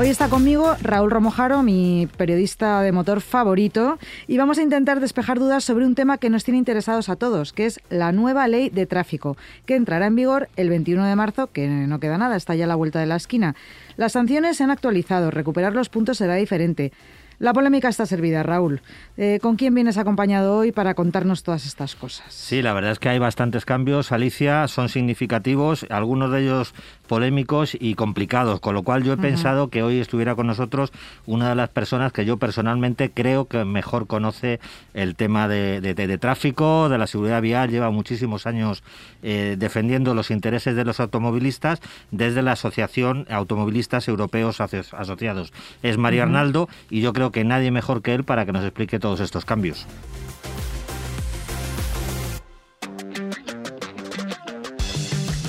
Hoy 0.00 0.10
está 0.10 0.28
conmigo 0.28 0.76
Raúl 0.80 1.10
Romojaro, 1.10 1.64
mi 1.64 2.08
periodista 2.16 2.82
de 2.82 2.92
motor 2.92 3.20
favorito, 3.20 3.98
y 4.28 4.38
vamos 4.38 4.58
a 4.58 4.62
intentar 4.62 5.00
despejar 5.00 5.40
dudas 5.40 5.64
sobre 5.64 5.84
un 5.84 5.96
tema 5.96 6.18
que 6.18 6.30
nos 6.30 6.44
tiene 6.44 6.58
interesados 6.58 7.08
a 7.08 7.16
todos, 7.16 7.52
que 7.52 7.66
es 7.66 7.80
la 7.90 8.12
nueva 8.12 8.46
ley 8.46 8.70
de 8.70 8.86
tráfico, 8.86 9.36
que 9.66 9.74
entrará 9.74 10.06
en 10.06 10.14
vigor 10.14 10.50
el 10.54 10.68
21 10.68 11.04
de 11.04 11.16
marzo, 11.16 11.48
que 11.48 11.66
no 11.66 11.98
queda 11.98 12.16
nada, 12.16 12.36
está 12.36 12.54
ya 12.54 12.66
a 12.66 12.68
la 12.68 12.76
vuelta 12.76 13.00
de 13.00 13.06
la 13.06 13.16
esquina. 13.16 13.56
Las 13.96 14.12
sanciones 14.12 14.58
se 14.58 14.62
han 14.62 14.70
actualizado, 14.70 15.32
recuperar 15.32 15.74
los 15.74 15.88
puntos 15.88 16.18
será 16.18 16.36
diferente. 16.36 16.92
La 17.40 17.52
polémica 17.52 17.88
está 17.88 18.04
servida, 18.04 18.42
Raúl. 18.42 18.80
Eh, 19.16 19.38
¿Con 19.40 19.54
quién 19.54 19.72
vienes 19.72 19.96
acompañado 19.96 20.56
hoy 20.56 20.72
para 20.72 20.94
contarnos 20.94 21.44
todas 21.44 21.66
estas 21.66 21.94
cosas? 21.94 22.32
Sí, 22.34 22.62
la 22.62 22.72
verdad 22.72 22.90
es 22.90 22.98
que 22.98 23.10
hay 23.10 23.20
bastantes 23.20 23.64
cambios, 23.64 24.10
Alicia, 24.10 24.66
son 24.66 24.88
significativos, 24.88 25.86
algunos 25.88 26.32
de 26.32 26.42
ellos 26.42 26.74
polémicos 27.08 27.76
y 27.78 27.94
complicados, 27.94 28.60
con 28.60 28.74
lo 28.74 28.84
cual 28.84 29.02
yo 29.02 29.12
he 29.12 29.16
pensado 29.16 29.68
que 29.68 29.82
hoy 29.82 29.98
estuviera 29.98 30.36
con 30.36 30.46
nosotros 30.46 30.92
una 31.26 31.48
de 31.48 31.56
las 31.56 31.70
personas 31.70 32.12
que 32.12 32.24
yo 32.24 32.36
personalmente 32.36 33.10
creo 33.10 33.46
que 33.46 33.64
mejor 33.64 34.06
conoce 34.06 34.60
el 34.94 35.16
tema 35.16 35.48
de, 35.48 36.18
tráfico, 36.20 36.88
de 36.88 36.98
la 36.98 37.08
seguridad 37.08 37.42
vial, 37.42 37.70
lleva 37.70 37.90
muchísimos 37.90 38.46
años 38.46 38.84
eh, 39.22 39.56
defendiendo 39.58 40.14
los 40.14 40.30
intereses 40.30 40.76
de 40.76 40.84
los 40.84 41.00
automovilistas 41.00 41.80
desde 42.12 42.42
la 42.42 42.52
Asociación 42.52 43.26
Automovilistas 43.28 44.06
Europeos 44.06 44.60
Asociados. 44.60 45.52
Es 45.82 45.98
María 45.98 46.22
Arnaldo 46.22 46.68
y 46.90 47.00
yo 47.00 47.12
creo 47.12 47.32
que 47.32 47.42
nadie 47.42 47.70
mejor 47.70 48.02
que 48.02 48.14
él 48.14 48.22
para 48.22 48.46
que 48.46 48.52
nos 48.52 48.64
explique 48.64 49.00
todos 49.00 49.20
estos 49.20 49.44
cambios. 49.44 49.86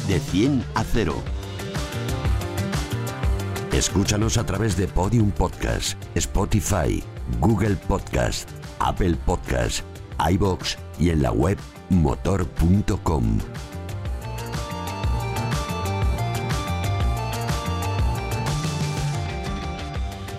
De 0.07 0.19
100 0.19 0.63
a 0.73 0.83
0 0.83 1.38
Escúchanos 3.79 4.37
a 4.37 4.45
través 4.45 4.75
de 4.75 4.89
Podium 4.89 5.31
Podcast, 5.31 5.97
Spotify, 6.13 7.01
Google 7.39 7.77
Podcast, 7.87 8.49
Apple 8.77 9.15
Podcast, 9.25 9.85
iBox 10.31 10.77
y 10.99 11.11
en 11.11 11.21
la 11.21 11.31
web 11.31 11.57
motor.com. 11.89 13.39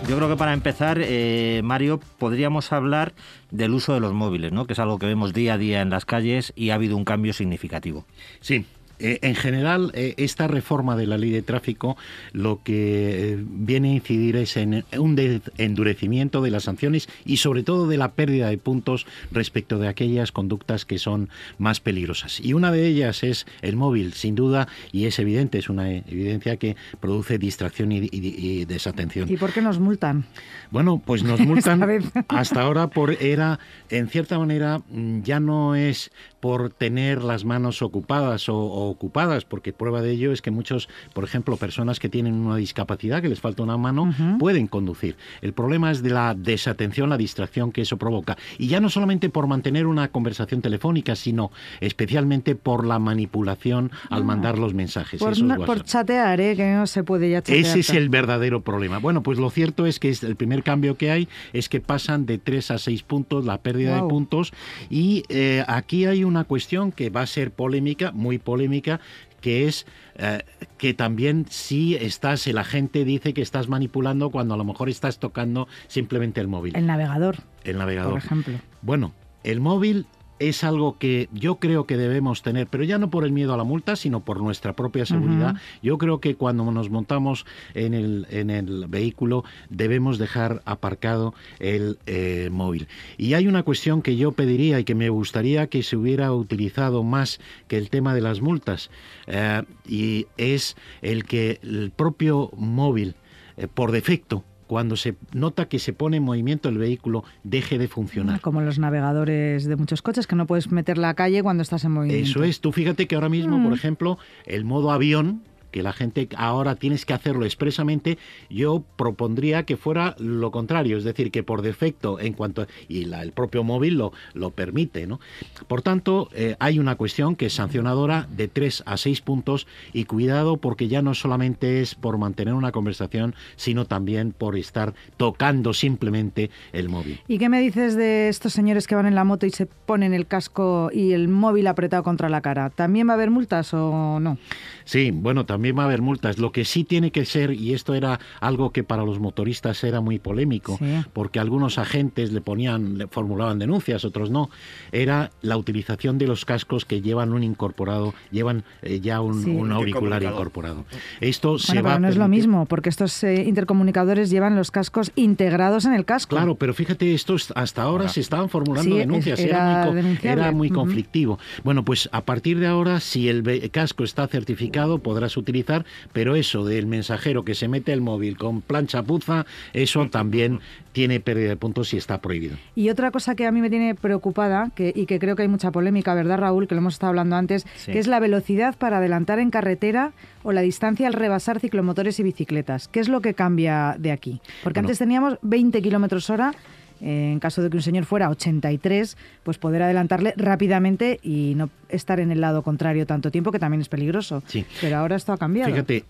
Yo 0.06 0.16
creo 0.16 0.28
que 0.28 0.36
para 0.36 0.52
empezar, 0.52 0.98
eh, 1.00 1.62
Mario, 1.64 1.98
podríamos 2.18 2.70
hablar 2.74 3.14
del 3.50 3.72
uso 3.72 3.94
de 3.94 4.00
los 4.00 4.12
móviles, 4.12 4.52
¿no? 4.52 4.66
que 4.66 4.74
es 4.74 4.78
algo 4.78 4.98
que 4.98 5.06
vemos 5.06 5.32
día 5.32 5.54
a 5.54 5.58
día 5.58 5.80
en 5.80 5.88
las 5.88 6.04
calles 6.04 6.52
y 6.56 6.70
ha 6.70 6.74
habido 6.74 6.94
un 6.94 7.06
cambio 7.06 7.32
significativo. 7.32 8.04
Sí, 8.40 8.66
eh, 9.00 9.18
en 9.22 9.34
general, 9.34 9.90
eh, 9.94 10.14
esta 10.18 10.46
reforma 10.46 10.96
de 10.96 11.06
la 11.06 11.16
ley 11.16 11.30
de 11.30 11.42
tráfico 11.42 11.96
lo 12.32 12.62
que 12.62 13.32
eh, 13.32 13.38
viene 13.40 13.90
a 13.90 13.94
incidir 13.94 14.36
es 14.36 14.56
en 14.56 14.84
un 14.98 15.18
endurecimiento 15.56 16.42
de 16.42 16.50
las 16.50 16.64
sanciones 16.64 17.08
y 17.24 17.38
sobre 17.38 17.62
todo 17.62 17.88
de 17.88 17.96
la 17.96 18.12
pérdida 18.12 18.48
de 18.48 18.58
puntos 18.58 19.06
respecto 19.32 19.78
de 19.78 19.88
aquellas 19.88 20.32
conductas 20.32 20.84
que 20.84 20.98
son 20.98 21.30
más 21.58 21.80
peligrosas. 21.80 22.40
Y 22.40 22.52
una 22.52 22.70
de 22.72 22.86
ellas 22.86 23.22
es 23.22 23.46
el 23.62 23.76
móvil, 23.76 24.12
sin 24.12 24.34
duda, 24.34 24.68
y 24.92 25.06
es 25.06 25.18
evidente, 25.18 25.58
es 25.58 25.70
una 25.70 25.90
evidencia 25.90 26.56
que 26.56 26.76
produce 27.00 27.38
distracción 27.38 27.92
y, 27.92 28.64
desatención. 28.66 29.30
¿Y 29.30 29.36
por 29.36 29.52
qué 29.52 29.62
nos 29.62 29.78
multan? 29.78 30.24
Bueno, 30.70 31.02
pues 31.04 31.22
nos 31.22 31.40
multan 31.46 31.80
hasta 32.28 32.60
ahora 32.60 32.88
por 32.88 33.12
era, 33.12 33.58
en 33.88 34.08
cierta 34.08 34.38
manera, 34.38 34.82
ya 35.22 35.40
no 35.40 35.74
es 35.74 36.10
por 36.40 36.70
tener 36.70 37.22
las 37.22 37.44
manos 37.44 37.82
ocupadas 37.82 38.48
o, 38.48 38.58
ocupadas, 38.58 39.44
porque 39.44 39.72
prueba 39.72 40.02
de 40.02 40.12
ello 40.12 40.32
es 40.32 40.42
que 40.42 40.50
muchos, 40.50 40.88
por 41.12 41.24
ejemplo, 41.24 41.56
personas 41.56 42.00
que 42.00 42.08
tienen 42.08 42.34
una 42.34 42.56
discapacidad, 42.56 43.22
que 43.22 43.28
les 43.28 43.40
falta 43.40 43.62
una 43.62 43.76
mano, 43.76 44.12
pueden 44.38 44.66
conducir. 44.66 45.16
El 45.42 45.52
problema 45.52 45.90
es 45.90 46.02
de 46.02 46.10
la 46.10 46.34
desatención, 46.34 47.10
la 47.10 47.16
distracción 47.16 47.72
que 47.72 47.82
eso 47.82 47.96
provoca. 47.96 48.36
Y 48.58 48.68
ya 48.68 48.80
no 48.80 48.88
solamente 48.88 49.28
por 49.28 49.46
mantener 49.46 49.86
una 49.86 50.08
conversación 50.08 50.62
telefónica, 50.62 51.14
sino 51.14 51.50
especialmente 51.80 52.54
por 52.54 52.86
la 52.86 52.98
manipulación 52.98 53.90
al 54.08 54.22
ah. 54.22 54.24
mandar 54.24 54.58
los 54.58 54.74
mensajes. 54.74 55.20
Por, 55.20 55.36
por 55.66 55.84
chatear, 55.84 56.40
¿eh? 56.40 56.56
que 56.56 56.72
no 56.72 56.86
se 56.86 57.04
puede 57.04 57.30
ya 57.30 57.42
chatear. 57.42 57.58
Ese 57.58 57.80
es 57.80 57.90
el 57.90 58.08
verdadero 58.08 58.62
problema. 58.62 58.98
Bueno, 58.98 59.22
pues 59.22 59.38
lo 59.38 59.50
cierto 59.50 59.86
es 59.86 59.98
que 59.98 60.10
el 60.22 60.36
primer 60.36 60.62
cambio 60.62 60.96
que 60.96 61.10
hay 61.10 61.28
es 61.52 61.68
que 61.68 61.80
pasan 61.80 62.26
de 62.26 62.38
3 62.38 62.72
a 62.72 62.78
6 62.78 63.02
puntos 63.02 63.44
la 63.44 63.58
pérdida 63.58 63.96
de 63.96 64.02
puntos 64.08 64.52
y 64.88 65.24
eh, 65.28 65.64
aquí 65.66 66.06
hay 66.06 66.24
un 66.24 66.29
una 66.30 66.44
cuestión 66.44 66.92
que 66.92 67.10
va 67.10 67.22
a 67.22 67.26
ser 67.26 67.52
polémica, 67.52 68.12
muy 68.12 68.38
polémica, 68.38 69.00
que 69.40 69.66
es 69.66 69.86
eh, 70.16 70.42
que 70.78 70.94
también 70.94 71.46
si 71.48 71.94
estás, 71.96 72.46
el 72.46 72.58
agente 72.58 73.04
dice 73.04 73.34
que 73.34 73.42
estás 73.42 73.68
manipulando 73.68 74.30
cuando 74.30 74.54
a 74.54 74.56
lo 74.56 74.64
mejor 74.64 74.88
estás 74.88 75.18
tocando 75.18 75.68
simplemente 75.88 76.40
el 76.40 76.48
móvil. 76.48 76.76
El 76.76 76.86
navegador. 76.86 77.38
El 77.64 77.78
navegador. 77.78 78.12
Por 78.12 78.18
ejemplo. 78.18 78.58
Bueno, 78.82 79.12
el 79.44 79.60
móvil 79.60 80.06
es 80.40 80.64
algo 80.64 80.98
que 80.98 81.28
yo 81.32 81.56
creo 81.56 81.86
que 81.86 81.98
debemos 81.98 82.42
tener, 82.42 82.66
pero 82.66 82.82
ya 82.82 82.98
no 82.98 83.10
por 83.10 83.24
el 83.24 83.30
miedo 83.30 83.52
a 83.52 83.58
la 83.58 83.62
multa, 83.62 83.94
sino 83.94 84.24
por 84.24 84.40
nuestra 84.40 84.72
propia 84.72 85.04
seguridad. 85.04 85.54
Yo 85.82 85.98
creo 85.98 86.18
que 86.20 86.34
cuando 86.34 86.64
nos 86.72 86.88
montamos 86.88 87.44
en 87.74 87.92
el, 87.92 88.26
en 88.30 88.48
el 88.48 88.86
vehículo 88.88 89.44
debemos 89.68 90.18
dejar 90.18 90.62
aparcado 90.64 91.34
el 91.58 91.98
eh, 92.06 92.48
móvil. 92.50 92.88
Y 93.18 93.34
hay 93.34 93.46
una 93.46 93.62
cuestión 93.62 94.00
que 94.00 94.16
yo 94.16 94.32
pediría 94.32 94.80
y 94.80 94.84
que 94.84 94.94
me 94.94 95.10
gustaría 95.10 95.66
que 95.66 95.82
se 95.82 95.96
hubiera 95.96 96.32
utilizado 96.32 97.04
más 97.04 97.38
que 97.68 97.76
el 97.76 97.90
tema 97.90 98.14
de 98.14 98.22
las 98.22 98.40
multas, 98.40 98.90
eh, 99.26 99.62
y 99.86 100.26
es 100.38 100.74
el 101.02 101.24
que 101.24 101.60
el 101.62 101.92
propio 101.94 102.50
móvil, 102.56 103.14
eh, 103.58 103.68
por 103.68 103.92
defecto, 103.92 104.42
cuando 104.70 104.94
se 104.94 105.16
nota 105.32 105.68
que 105.68 105.80
se 105.80 105.92
pone 105.92 106.18
en 106.18 106.22
movimiento 106.22 106.68
el 106.68 106.78
vehículo, 106.78 107.24
deje 107.42 107.76
de 107.76 107.88
funcionar. 107.88 108.40
Como 108.40 108.60
los 108.60 108.78
navegadores 108.78 109.64
de 109.64 109.74
muchos 109.74 110.00
coches, 110.00 110.28
que 110.28 110.36
no 110.36 110.46
puedes 110.46 110.70
meter 110.70 110.96
la 110.96 111.12
calle 111.14 111.42
cuando 111.42 111.64
estás 111.64 111.84
en 111.84 111.90
movimiento. 111.90 112.30
Eso 112.30 112.44
es. 112.44 112.60
Tú 112.60 112.70
fíjate 112.70 113.08
que 113.08 113.16
ahora 113.16 113.28
mismo, 113.28 113.60
por 113.60 113.72
mm. 113.72 113.74
ejemplo, 113.74 114.18
el 114.46 114.64
modo 114.64 114.92
avión, 114.92 115.42
que 115.70 115.82
la 115.82 115.92
gente 115.92 116.28
ahora 116.36 116.76
tienes 116.76 117.04
que 117.04 117.12
hacerlo 117.12 117.44
expresamente, 117.44 118.18
yo 118.48 118.82
propondría 118.96 119.64
que 119.64 119.76
fuera 119.76 120.14
lo 120.18 120.50
contrario, 120.50 120.98
es 120.98 121.04
decir, 121.04 121.30
que 121.30 121.42
por 121.42 121.62
defecto, 121.62 122.20
en 122.20 122.32
cuanto 122.32 122.66
y 122.88 123.12
el 123.12 123.32
propio 123.32 123.64
móvil 123.64 123.94
lo, 123.94 124.12
lo 124.34 124.50
permite, 124.50 125.06
¿no? 125.06 125.20
Por 125.68 125.82
tanto, 125.82 126.28
eh, 126.34 126.56
hay 126.58 126.78
una 126.78 126.96
cuestión 126.96 127.36
que 127.36 127.46
es 127.46 127.54
sancionadora 127.54 128.26
de 128.30 128.48
3 128.48 128.84
a 128.86 128.96
6 128.96 129.20
puntos 129.20 129.66
y 129.92 130.04
cuidado 130.04 130.56
porque 130.56 130.88
ya 130.88 131.02
no 131.02 131.14
solamente 131.14 131.80
es 131.80 131.94
por 131.94 132.18
mantener 132.18 132.54
una 132.54 132.72
conversación, 132.72 133.34
sino 133.56 133.84
también 133.84 134.32
por 134.32 134.56
estar 134.56 134.94
tocando 135.16 135.72
simplemente 135.72 136.50
el 136.72 136.88
móvil. 136.88 137.20
¿Y 137.28 137.38
qué 137.38 137.48
me 137.48 137.60
dices 137.60 137.96
de 137.96 138.28
estos 138.28 138.52
señores 138.52 138.86
que 138.86 138.94
van 138.94 139.06
en 139.06 139.14
la 139.14 139.24
moto 139.24 139.46
y 139.46 139.50
se 139.50 139.66
ponen 139.66 140.14
el 140.14 140.26
casco 140.26 140.90
y 140.92 141.12
el 141.12 141.28
móvil 141.28 141.66
apretado 141.66 142.02
contra 142.02 142.28
la 142.28 142.40
cara? 142.40 142.70
¿También 142.70 143.08
va 143.08 143.12
a 143.12 143.14
haber 143.14 143.30
multas 143.30 143.72
o 143.74 144.18
no? 144.20 144.38
Sí, 144.84 145.10
bueno, 145.12 145.46
también 145.46 145.59
también 145.60 145.78
va 145.78 145.82
a 145.82 145.86
haber 145.86 146.00
multas. 146.00 146.38
Lo 146.38 146.52
que 146.52 146.64
sí 146.64 146.84
tiene 146.84 147.10
que 147.10 147.26
ser, 147.26 147.52
y 147.52 147.74
esto 147.74 147.92
era 147.92 148.18
algo 148.40 148.70
que 148.70 148.82
para 148.82 149.04
los 149.04 149.18
motoristas 149.18 149.84
era 149.84 150.00
muy 150.00 150.18
polémico, 150.18 150.78
porque 151.12 151.38
algunos 151.38 151.76
agentes 151.76 152.32
le 152.32 152.40
ponían, 152.40 152.96
le 152.96 153.08
formulaban 153.08 153.58
denuncias, 153.58 154.06
otros 154.06 154.30
no, 154.30 154.48
era 154.90 155.32
la 155.42 155.58
utilización 155.58 156.16
de 156.16 156.26
los 156.26 156.46
cascos 156.46 156.86
que 156.86 157.02
llevan 157.02 157.34
un 157.34 157.42
incorporado, 157.42 158.14
llevan 158.30 158.64
eh, 158.80 159.00
ya 159.00 159.20
un, 159.20 159.70
auricular 159.70 160.22
incorporado. 160.22 160.86
Esto 161.20 161.58
se 161.58 161.82
va 161.82 161.98
no 161.98 162.08
es 162.08 162.16
lo 162.16 162.28
mismo, 162.28 162.64
porque 162.64 162.88
estos 162.88 163.22
eh, 163.22 163.44
intercomunicadores 163.46 164.30
llevan 164.30 164.56
los 164.56 164.70
cascos 164.70 165.12
integrados 165.14 165.84
en 165.84 165.92
el 165.92 166.06
casco. 166.06 166.36
Claro, 166.36 166.54
pero 166.54 166.72
fíjate, 166.72 167.12
estos 167.12 167.52
hasta 167.54 167.82
ahora 167.82 168.08
se 168.08 168.20
estaban 168.20 168.48
formulando 168.48 168.96
denuncias, 168.96 169.38
era, 169.40 169.92
era, 170.22 170.52
muy, 170.52 170.70
conflictivo. 170.70 171.38
Bueno, 171.64 171.84
pues 171.84 172.08
a 172.12 172.22
partir 172.24 172.58
de 172.60 172.66
ahora, 172.66 173.00
si 173.00 173.28
el 173.28 173.70
casco 173.70 174.04
está 174.04 174.26
certificado, 174.26 175.00
podrás 175.00 175.36
utilizar 175.36 175.49
utilizar, 175.50 175.84
pero 176.12 176.36
eso 176.36 176.64
del 176.64 176.86
mensajero 176.86 177.44
que 177.44 177.54
se 177.54 177.68
mete 177.68 177.92
el 177.92 178.00
móvil 178.00 178.36
con 178.36 178.62
plancha 178.62 179.02
puza, 179.02 179.46
eso 179.72 180.08
también 180.08 180.60
tiene 180.92 181.20
pérdida 181.20 181.50
de 181.50 181.56
puntos 181.56 181.92
y 181.94 181.96
está 181.96 182.20
prohibido. 182.20 182.56
Y 182.74 182.88
otra 182.90 183.10
cosa 183.10 183.34
que 183.34 183.46
a 183.46 183.52
mí 183.52 183.60
me 183.60 183.70
tiene 183.70 183.94
preocupada 183.94 184.70
que, 184.74 184.92
y 184.94 185.06
que 185.06 185.18
creo 185.18 185.36
que 185.36 185.42
hay 185.42 185.48
mucha 185.48 185.70
polémica, 185.70 186.14
¿verdad, 186.14 186.38
Raúl? 186.38 186.66
Que 186.66 186.74
lo 186.74 186.80
hemos 186.80 186.94
estado 186.94 187.10
hablando 187.10 187.36
antes, 187.36 187.64
que 187.84 187.98
es 187.98 188.06
la 188.06 188.20
velocidad 188.20 188.76
para 188.76 188.98
adelantar 188.98 189.38
en 189.38 189.50
carretera 189.50 190.12
o 190.42 190.52
la 190.52 190.62
distancia 190.62 191.06
al 191.06 191.12
rebasar 191.12 191.60
ciclomotores 191.60 192.18
y 192.18 192.22
bicicletas. 192.22 192.88
¿Qué 192.88 193.00
es 193.00 193.08
lo 193.08 193.20
que 193.20 193.34
cambia 193.34 193.96
de 193.98 194.12
aquí? 194.12 194.40
Porque 194.64 194.80
antes 194.80 194.98
teníamos 194.98 195.38
20 195.42 195.80
kilómetros 195.82 196.30
hora 196.30 196.52
en 197.00 197.38
caso 197.40 197.62
de 197.62 197.70
que 197.70 197.76
un 197.76 197.82
señor 197.82 198.04
fuera 198.04 198.30
83, 198.30 199.16
pues 199.42 199.58
poder 199.58 199.82
adelantarle 199.82 200.34
rápidamente 200.36 201.18
y 201.22 201.54
no 201.56 201.70
estar 201.88 202.20
en 202.20 202.30
el 202.30 202.40
lado 202.40 202.62
contrario 202.62 203.06
tanto 203.06 203.30
tiempo, 203.30 203.52
que 203.52 203.58
también 203.58 203.80
es 203.80 203.88
peligroso. 203.88 204.42
Sí. 204.46 204.64
Pero 204.80 204.98
ahora 204.98 205.16
esto 205.16 205.32
ha 205.32 205.38
cambiado. 205.38 205.70
Fíjate, 205.70 206.04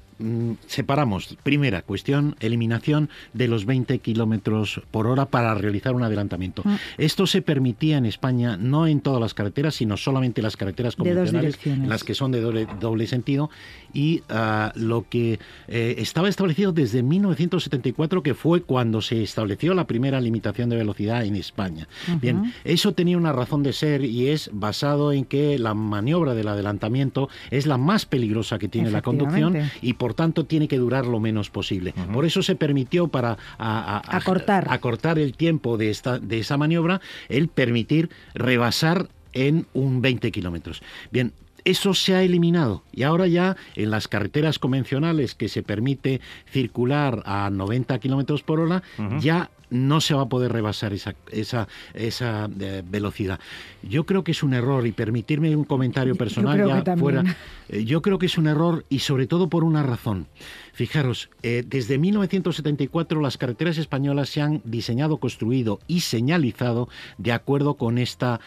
separamos. 0.66 1.36
Primera 1.42 1.82
cuestión, 1.82 2.36
eliminación 2.40 3.10
de 3.32 3.48
los 3.48 3.66
20 3.66 3.98
kilómetros 3.98 4.82
por 4.90 5.06
hora 5.06 5.26
para 5.26 5.54
realizar 5.54 5.94
un 5.94 6.02
adelantamiento. 6.02 6.62
Mm. 6.64 6.74
Esto 6.98 7.26
se 7.26 7.42
permitía 7.42 7.96
en 7.96 8.06
España 8.06 8.56
no 8.56 8.86
en 8.86 9.00
todas 9.00 9.20
las 9.20 9.34
carreteras, 9.34 9.74
sino 9.74 9.96
solamente 9.96 10.42
las 10.42 10.56
carreteras 10.56 10.96
convencionales, 10.96 11.58
las 11.86 12.04
que 12.04 12.14
son 12.14 12.32
de 12.32 12.40
doble, 12.40 12.66
doble 12.80 13.06
sentido. 13.06 13.50
Y 13.92 14.22
ah, 14.28 14.72
lo 14.76 15.08
que 15.08 15.38
eh, 15.68 15.96
estaba 15.98 16.28
establecido 16.28 16.72
desde 16.72 17.02
1974, 17.02 18.22
que 18.22 18.34
fue 18.34 18.62
cuando 18.62 19.02
se 19.02 19.22
estableció 19.22 19.74
la 19.74 19.86
primera 19.86 20.20
limitación 20.20 20.68
de 20.70 20.76
velocidad 20.76 21.24
en 21.24 21.36
España. 21.36 21.88
Bien, 22.20 22.52
eso 22.64 22.92
tenía 22.92 23.16
una 23.16 23.32
razón 23.32 23.62
de 23.62 23.72
ser 23.72 24.04
y 24.04 24.28
es 24.28 24.50
basado 24.52 25.12
en 25.12 25.24
que 25.24 25.58
la 25.58 25.74
maniobra 25.74 26.34
del 26.34 26.48
adelantamiento 26.48 27.28
es 27.50 27.66
la 27.66 27.78
más 27.78 28.06
peligrosa 28.06 28.58
que 28.58 28.68
tiene 28.68 28.90
la 28.90 29.02
conducción 29.02 29.56
y 29.82 29.94
por 29.94 30.09
tanto 30.14 30.44
tiene 30.44 30.68
que 30.68 30.78
durar 30.78 31.06
lo 31.06 31.20
menos 31.20 31.50
posible. 31.50 31.94
Por 32.12 32.24
eso 32.24 32.42
se 32.42 32.54
permitió 32.56 33.08
para 33.08 33.38
a- 33.58 34.02
a- 34.06 34.16
Acortar. 34.16 34.66
acortar 34.70 35.18
el 35.18 35.34
tiempo 35.36 35.76
de, 35.76 35.90
esta, 35.90 36.18
de 36.18 36.38
esa 36.40 36.56
maniobra 36.56 37.00
el 37.28 37.48
permitir 37.48 38.10
rebasar 38.34 39.08
en 39.32 39.66
un 39.74 40.02
20 40.02 40.32
kilómetros. 40.32 40.82
Bien, 41.10 41.32
eso 41.64 41.92
se 41.94 42.14
ha 42.14 42.22
eliminado 42.22 42.82
y 42.90 43.02
ahora 43.02 43.26
ya 43.26 43.56
en 43.76 43.90
las 43.90 44.08
carreteras 44.08 44.58
convencionales 44.58 45.34
que 45.34 45.48
se 45.48 45.62
permite 45.62 46.20
circular 46.50 47.22
a 47.26 47.50
90 47.50 47.98
kilómetros 47.98 48.42
por 48.42 48.60
hora 48.60 48.82
ya 49.20 49.50
no 49.70 50.00
se 50.00 50.14
va 50.14 50.22
a 50.22 50.28
poder 50.28 50.52
rebasar 50.52 50.92
esa, 50.92 51.14
esa, 51.30 51.68
esa 51.94 52.48
eh, 52.60 52.82
velocidad. 52.86 53.40
Yo 53.82 54.04
creo 54.04 54.24
que 54.24 54.32
es 54.32 54.42
un 54.42 54.54
error 54.54 54.86
y 54.86 54.92
permitirme 54.92 55.54
un 55.56 55.64
comentario 55.64 56.14
personal 56.16 56.84
ya 56.84 56.96
fuera. 56.96 57.24
eh, 57.68 57.84
yo 57.84 58.02
creo 58.02 58.18
que 58.18 58.26
es 58.26 58.36
un 58.36 58.46
error 58.46 58.84
y 58.88 59.00
sobre 59.00 59.26
todo 59.26 59.48
por 59.48 59.64
una 59.64 59.82
razón. 59.82 60.26
Fijaros, 60.72 61.30
eh, 61.42 61.64
desde 61.66 61.98
1974 61.98 63.20
las 63.20 63.38
carreteras 63.38 63.78
españolas 63.78 64.28
se 64.28 64.40
han 64.40 64.60
diseñado, 64.64 65.18
construido 65.18 65.80
y 65.86 66.00
señalizado 66.00 66.88
de 67.18 67.32
acuerdo 67.32 67.74
con, 67.74 67.98
esta, 67.98 68.40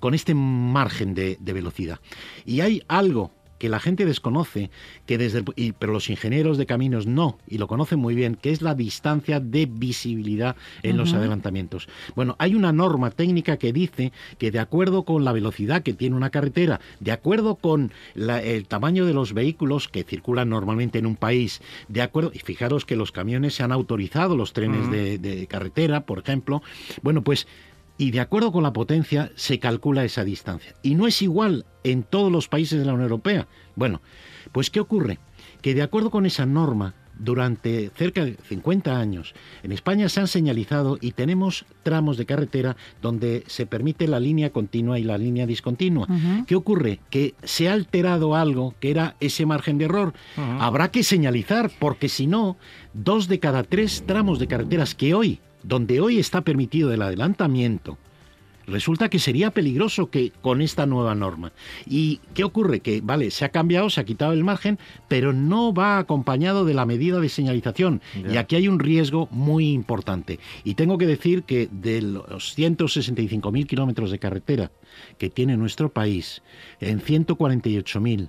con 0.00 0.14
este 0.14 0.34
margen 0.34 1.14
de, 1.14 1.36
de 1.40 1.52
velocidad. 1.52 2.00
Y 2.44 2.60
hay 2.60 2.82
algo 2.88 3.30
que 3.62 3.68
la 3.68 3.78
gente 3.78 4.04
desconoce, 4.04 4.70
que 5.06 5.18
desde 5.18 5.38
el- 5.38 5.44
y- 5.54 5.70
pero 5.70 5.92
los 5.92 6.10
ingenieros 6.10 6.58
de 6.58 6.66
caminos 6.66 7.06
no, 7.06 7.38
y 7.46 7.58
lo 7.58 7.68
conocen 7.68 8.00
muy 8.00 8.16
bien, 8.16 8.34
que 8.34 8.50
es 8.50 8.60
la 8.60 8.74
distancia 8.74 9.38
de 9.38 9.66
visibilidad 9.66 10.56
en 10.82 10.96
los 10.96 11.14
adelantamientos. 11.14 11.88
Bueno, 12.16 12.34
hay 12.40 12.56
una 12.56 12.72
norma 12.72 13.12
técnica 13.12 13.58
que 13.58 13.72
dice 13.72 14.10
que 14.38 14.50
de 14.50 14.58
acuerdo 14.58 15.04
con 15.04 15.24
la 15.24 15.30
velocidad 15.30 15.84
que 15.84 15.92
tiene 15.92 16.16
una 16.16 16.30
carretera, 16.30 16.80
de 16.98 17.12
acuerdo 17.12 17.54
con 17.54 17.92
la- 18.16 18.42
el 18.42 18.66
tamaño 18.66 19.06
de 19.06 19.14
los 19.14 19.32
vehículos 19.32 19.86
que 19.86 20.02
circulan 20.02 20.48
normalmente 20.48 20.98
en 20.98 21.06
un 21.06 21.14
país, 21.14 21.60
de 21.86 22.02
acuerdo, 22.02 22.32
y 22.34 22.40
fijaros 22.40 22.84
que 22.84 22.96
los 22.96 23.12
camiones 23.12 23.54
se 23.54 23.62
han 23.62 23.70
autorizado, 23.70 24.36
los 24.36 24.54
trenes 24.54 24.90
de, 24.90 25.18
de 25.18 25.46
carretera, 25.46 26.00
por 26.00 26.18
ejemplo, 26.18 26.64
bueno, 27.02 27.22
pues 27.22 27.46
y 28.02 28.10
de 28.10 28.18
acuerdo 28.18 28.50
con 28.50 28.64
la 28.64 28.72
potencia 28.72 29.30
se 29.36 29.60
calcula 29.60 30.04
esa 30.04 30.24
distancia. 30.24 30.74
Y 30.82 30.96
no 30.96 31.06
es 31.06 31.22
igual 31.22 31.66
en 31.84 32.02
todos 32.02 32.32
los 32.32 32.48
países 32.48 32.80
de 32.80 32.84
la 32.84 32.94
Unión 32.94 33.04
Europea. 33.04 33.46
Bueno, 33.76 34.00
pues 34.50 34.70
¿qué 34.70 34.80
ocurre? 34.80 35.20
Que 35.60 35.72
de 35.72 35.82
acuerdo 35.82 36.10
con 36.10 36.26
esa 36.26 36.44
norma, 36.44 36.96
durante 37.16 37.92
cerca 37.94 38.24
de 38.24 38.34
50 38.48 38.98
años, 38.98 39.34
en 39.62 39.70
España 39.70 40.08
se 40.08 40.18
han 40.18 40.26
señalizado 40.26 40.98
y 41.00 41.12
tenemos 41.12 41.64
tramos 41.84 42.16
de 42.16 42.26
carretera 42.26 42.76
donde 43.00 43.44
se 43.46 43.66
permite 43.66 44.08
la 44.08 44.18
línea 44.18 44.50
continua 44.50 44.98
y 44.98 45.04
la 45.04 45.16
línea 45.16 45.46
discontinua. 45.46 46.08
¿Qué 46.48 46.56
ocurre? 46.56 46.98
Que 47.08 47.36
se 47.44 47.68
ha 47.68 47.72
alterado 47.72 48.34
algo 48.34 48.74
que 48.80 48.90
era 48.90 49.14
ese 49.20 49.46
margen 49.46 49.78
de 49.78 49.84
error. 49.84 50.12
Habrá 50.58 50.90
que 50.90 51.04
señalizar, 51.04 51.70
porque 51.78 52.08
si 52.08 52.26
no, 52.26 52.56
dos 52.94 53.28
de 53.28 53.38
cada 53.38 53.62
tres 53.62 54.02
tramos 54.04 54.40
de 54.40 54.48
carreteras 54.48 54.96
que 54.96 55.14
hoy 55.14 55.38
donde 55.62 56.00
hoy 56.00 56.18
está 56.18 56.42
permitido 56.42 56.92
el 56.92 57.02
adelantamiento, 57.02 57.98
resulta 58.66 59.08
que 59.08 59.18
sería 59.18 59.50
peligroso 59.50 60.10
que 60.10 60.30
con 60.40 60.62
esta 60.62 60.86
nueva 60.86 61.14
norma. 61.14 61.52
¿Y 61.86 62.20
qué 62.34 62.44
ocurre? 62.44 62.80
Que, 62.80 63.00
vale, 63.00 63.30
se 63.30 63.44
ha 63.44 63.50
cambiado, 63.50 63.90
se 63.90 64.00
ha 64.00 64.04
quitado 64.04 64.32
el 64.32 64.44
margen, 64.44 64.78
pero 65.08 65.32
no 65.32 65.72
va 65.74 65.98
acompañado 65.98 66.64
de 66.64 66.74
la 66.74 66.86
medida 66.86 67.20
de 67.20 67.28
señalización. 67.28 68.00
Y 68.30 68.36
aquí 68.36 68.56
hay 68.56 68.68
un 68.68 68.78
riesgo 68.78 69.28
muy 69.30 69.72
importante. 69.72 70.38
Y 70.64 70.74
tengo 70.74 70.98
que 70.98 71.06
decir 71.06 71.42
que 71.42 71.68
de 71.70 72.02
los 72.02 72.56
165.000 72.56 73.66
kilómetros 73.66 74.10
de 74.10 74.18
carretera 74.18 74.70
que 75.18 75.30
tiene 75.30 75.56
nuestro 75.56 75.90
país, 75.90 76.42
en 76.80 77.00
148.000 77.00 78.28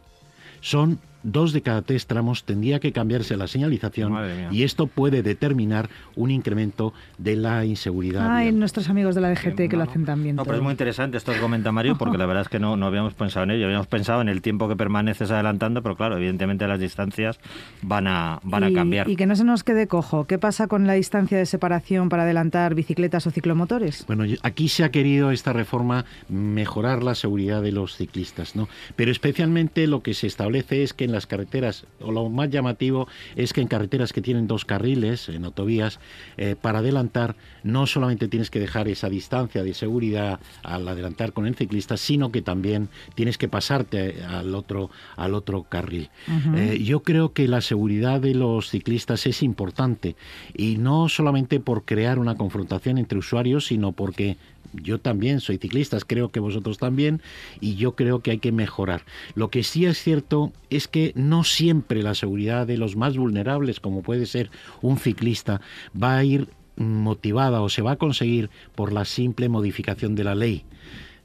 son 0.62 1.00
dos 1.24 1.54
de 1.54 1.62
cada 1.62 1.81
tres 1.81 2.06
tramos 2.06 2.44
tendría 2.44 2.80
que 2.80 2.92
cambiarse 2.92 3.36
la 3.38 3.48
señalización 3.48 4.14
y 4.52 4.64
esto 4.64 4.88
puede 4.88 5.24
determinar 5.24 5.90
un 6.16 6.31
incremento 6.31 6.94
de 7.18 7.36
la 7.36 7.66
inseguridad. 7.66 8.28
Ay, 8.30 8.46
vial. 8.48 8.60
nuestros 8.60 8.90
amigos 8.90 9.16
de 9.16 9.22
la 9.22 9.30
DGT 9.30 9.70
que 9.70 9.78
lo 9.78 9.84
hacen 9.84 10.06
también. 10.06 10.36
No, 10.36 10.44
pero 10.44 10.58
es 10.58 10.64
muy 10.64 10.72
interesante 10.72 11.18
esto 11.18 11.31
que 11.34 11.40
comenta 11.40 11.72
Mario, 11.72 11.98
porque 11.98 12.18
la 12.18 12.25
verdad 12.25 12.44
es 12.44 12.50
que 12.50 12.60
no, 12.60 12.75
no 12.78 12.86
habíamos 12.88 13.14
pensado 13.14 13.44
en 13.46 13.52
ello. 13.52 13.66
Habíamos 13.66 13.88
pensado 13.88 14.22
en 14.22 14.30
el 14.30 14.42
tiempo 14.42 14.68
que 14.68 14.75
permaneces 14.75 15.31
adelantando, 15.31 15.81
pero 15.81 15.96
claro, 15.96 16.18
evidentemente 16.18 16.68
las 16.68 16.80
distancias 16.80 17.40
van 17.81 18.08
a, 18.08 18.40
van 18.44 18.64
a 18.64 18.70
Y- 18.70 18.74
cambiar. 18.74 19.10
Y 19.10 19.16
que 19.16 19.25
no 19.25 19.36
se 19.36 19.44
nos 19.44 19.64
quede 19.64 19.88
cojo. 19.88 20.25
¿Qué 20.25 20.38
pasa 20.38 20.68
con 20.68 20.88
la 20.88 20.94
distancia 20.94 21.38
de 21.38 21.46
separación 21.46 22.10
para 22.10 22.24
adelantar 22.24 22.75
bicicletas 22.75 23.25
o 23.28 23.31
ciclomotores? 23.31 24.04
Bueno, 24.08 24.25
aquí 24.44 24.68
se 24.68 24.84
ha 24.84 24.92
querido 24.92 25.31
esta 25.31 25.54
reforma 25.54 26.06
mejorar 26.28 27.04
la 27.04 27.16
seguridad 27.16 27.62
de 27.62 27.72
los 27.72 27.96
ciclistas, 27.96 28.56
¿no? 28.56 28.68
Pero 28.96 29.12
especialmente 29.12 29.88
lo 29.88 30.02
que 30.04 30.14
se 30.14 30.28
establece 30.28 30.84
es 30.84 30.94
que 30.94 31.06
en 31.06 31.12
las 31.13 31.27
carreteras, 31.27 31.86
o 32.01 32.12
lo 32.12 32.30
más 32.30 32.50
llamativo 32.50 33.07
es 33.36 33.54
que 33.54 33.62
en 33.62 33.68
carreteras 33.68 34.13
que 34.13 34.21
tienen 34.21 34.48
dos 34.48 34.65
carriles, 34.65 35.30
en 35.30 35.45
autovías, 35.45 36.00
eh, 36.38 36.56
para 36.60 36.80
adelantar 36.80 37.36
no 37.63 37.88
solamente 37.88 38.27
tienes 38.27 38.50
que 38.50 38.60
dejar 38.60 38.88
esa 38.88 39.10
distancia 39.10 39.63
de 39.63 39.74
seguridad 39.74 40.39
al 40.63 40.88
adelantar 40.88 41.33
con 41.33 41.48
el 41.48 41.56
ciclista, 41.56 41.98
sino 41.98 42.31
que 42.31 42.42
también 42.42 42.89
tienes 43.15 43.38
que 43.38 43.48
pasarte 43.48 44.24
al 44.24 44.54
otro, 44.56 44.89
al 45.15 45.33
otro 45.33 45.63
carril. 45.63 46.10
Eh, 46.56 46.81
yo 46.83 47.01
creo 47.01 47.34
que 47.34 47.48
la 47.48 47.62
seguridad 47.62 48.20
de 48.20 48.34
los 48.34 48.70
ciclistas 48.70 49.25
es 49.25 49.43
importante 49.43 50.15
y 50.55 50.77
no 50.77 51.10
solamente 51.10 51.60
por 51.60 51.86
crear 51.86 52.20
una 52.20 52.36
confrontación 52.36 52.98
entre 52.98 53.20
usuarios, 53.20 53.67
sino 53.67 53.91
porque 53.91 54.38
yo 54.74 55.00
también 55.00 55.39
soy 55.39 55.58
ciclista, 55.58 55.98
creo 56.06 56.32
que 56.32 56.39
vosotros 56.39 56.77
también, 56.77 57.22
y 57.60 57.75
yo 57.75 57.96
creo 57.96 58.22
que 58.22 58.32
hay 58.32 58.39
que 58.39 58.51
mejorar. 58.51 59.03
Lo 59.36 59.50
que 59.50 59.63
sí 59.63 59.86
es 59.86 60.01
cierto 60.01 60.51
es 60.70 60.88
que 60.88 61.12
no 61.15 61.44
siempre 61.44 62.03
la 62.03 62.15
seguridad 62.15 62.68
de 62.68 62.77
los 62.77 62.96
más 62.96 63.18
vulnerables, 63.18 63.80
como 63.80 64.01
puede 64.01 64.25
ser 64.25 64.50
un 64.82 64.98
ciclista, 64.98 65.62
va 66.01 66.18
a 66.18 66.24
ir 66.24 66.50
motivada 66.75 67.62
o 67.62 67.70
se 67.70 67.84
va 67.84 67.92
a 67.92 67.98
conseguir 67.98 68.50
por 68.74 68.92
la 68.92 69.06
simple 69.06 69.48
modificación 69.48 70.15
de 70.15 70.24
la 70.24 70.34
ley 70.34 70.65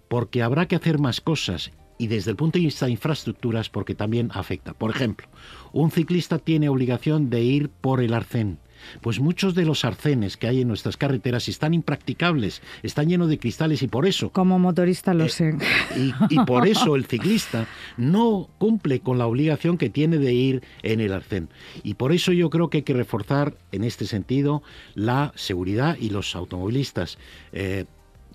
porque 0.09 0.43
habrá 0.43 0.67
que 0.67 0.77
hacer 0.77 0.99
más 0.99 1.21
cosas 1.21 1.71
y 1.99 2.07
desde 2.07 2.31
el 2.31 2.37
punto 2.37 2.59
de 2.59 2.65
vista 2.65 2.87
de 2.87 2.93
infraestructuras 2.93 3.69
porque 3.69 3.95
también 3.95 4.31
afecta. 4.33 4.73
Por 4.73 4.91
ejemplo, 4.91 5.29
un 5.73 5.91
ciclista 5.91 6.39
tiene 6.39 6.69
obligación 6.69 7.29
de 7.29 7.43
ir 7.43 7.69
por 7.69 8.01
el 8.01 8.15
arcén. 8.15 8.59
Pues 9.01 9.21
muchos 9.21 9.55
de 9.55 9.65
los 9.65 9.85
arcenes 9.85 10.37
que 10.37 10.47
hay 10.49 10.61
en 10.63 10.69
nuestras 10.69 10.97
carreteras 10.97 11.49
están 11.49 11.75
impracticables, 11.75 12.63
están 12.83 13.09
llenos 13.09 13.29
de 13.29 13.39
cristales 13.39 13.83
y 13.83 13.89
por 13.89 14.07
eso 14.07 14.31
Como 14.31 14.59
motorista 14.59 15.15
lo 15.15 15.25
Eh, 15.25 15.29
sé. 15.29 15.57
y, 15.97 16.13
y 16.31 16.45
por 16.45 16.67
eso 16.67 16.97
el 16.97 17.07
ciclista 17.07 17.67
no 17.97 18.49
cumple 18.59 19.01
con 19.01 19.19
la 19.19 19.27
obligación 19.27 19.79
que 19.79 19.91
tiene 19.91 20.19
de 20.19 20.33
ir 20.33 20.63
en 20.83 21.01
el 21.01 21.13
arcén. 21.13 21.49
Y 21.83 21.95
por 21.95 22.13
eso 22.13 22.33
yo 22.33 22.51
creo 22.51 22.71
que 22.71 22.79
hay 22.79 22.83
que 22.83 22.95
reforzar 22.95 23.55
en 23.73 23.85
este 23.85 24.07
sentido 24.07 24.63
la 24.95 25.33
seguridad 25.37 25.97
y 26.01 26.11
los 26.11 26.35
automovilistas. 26.37 27.19
Eh, 27.53 27.85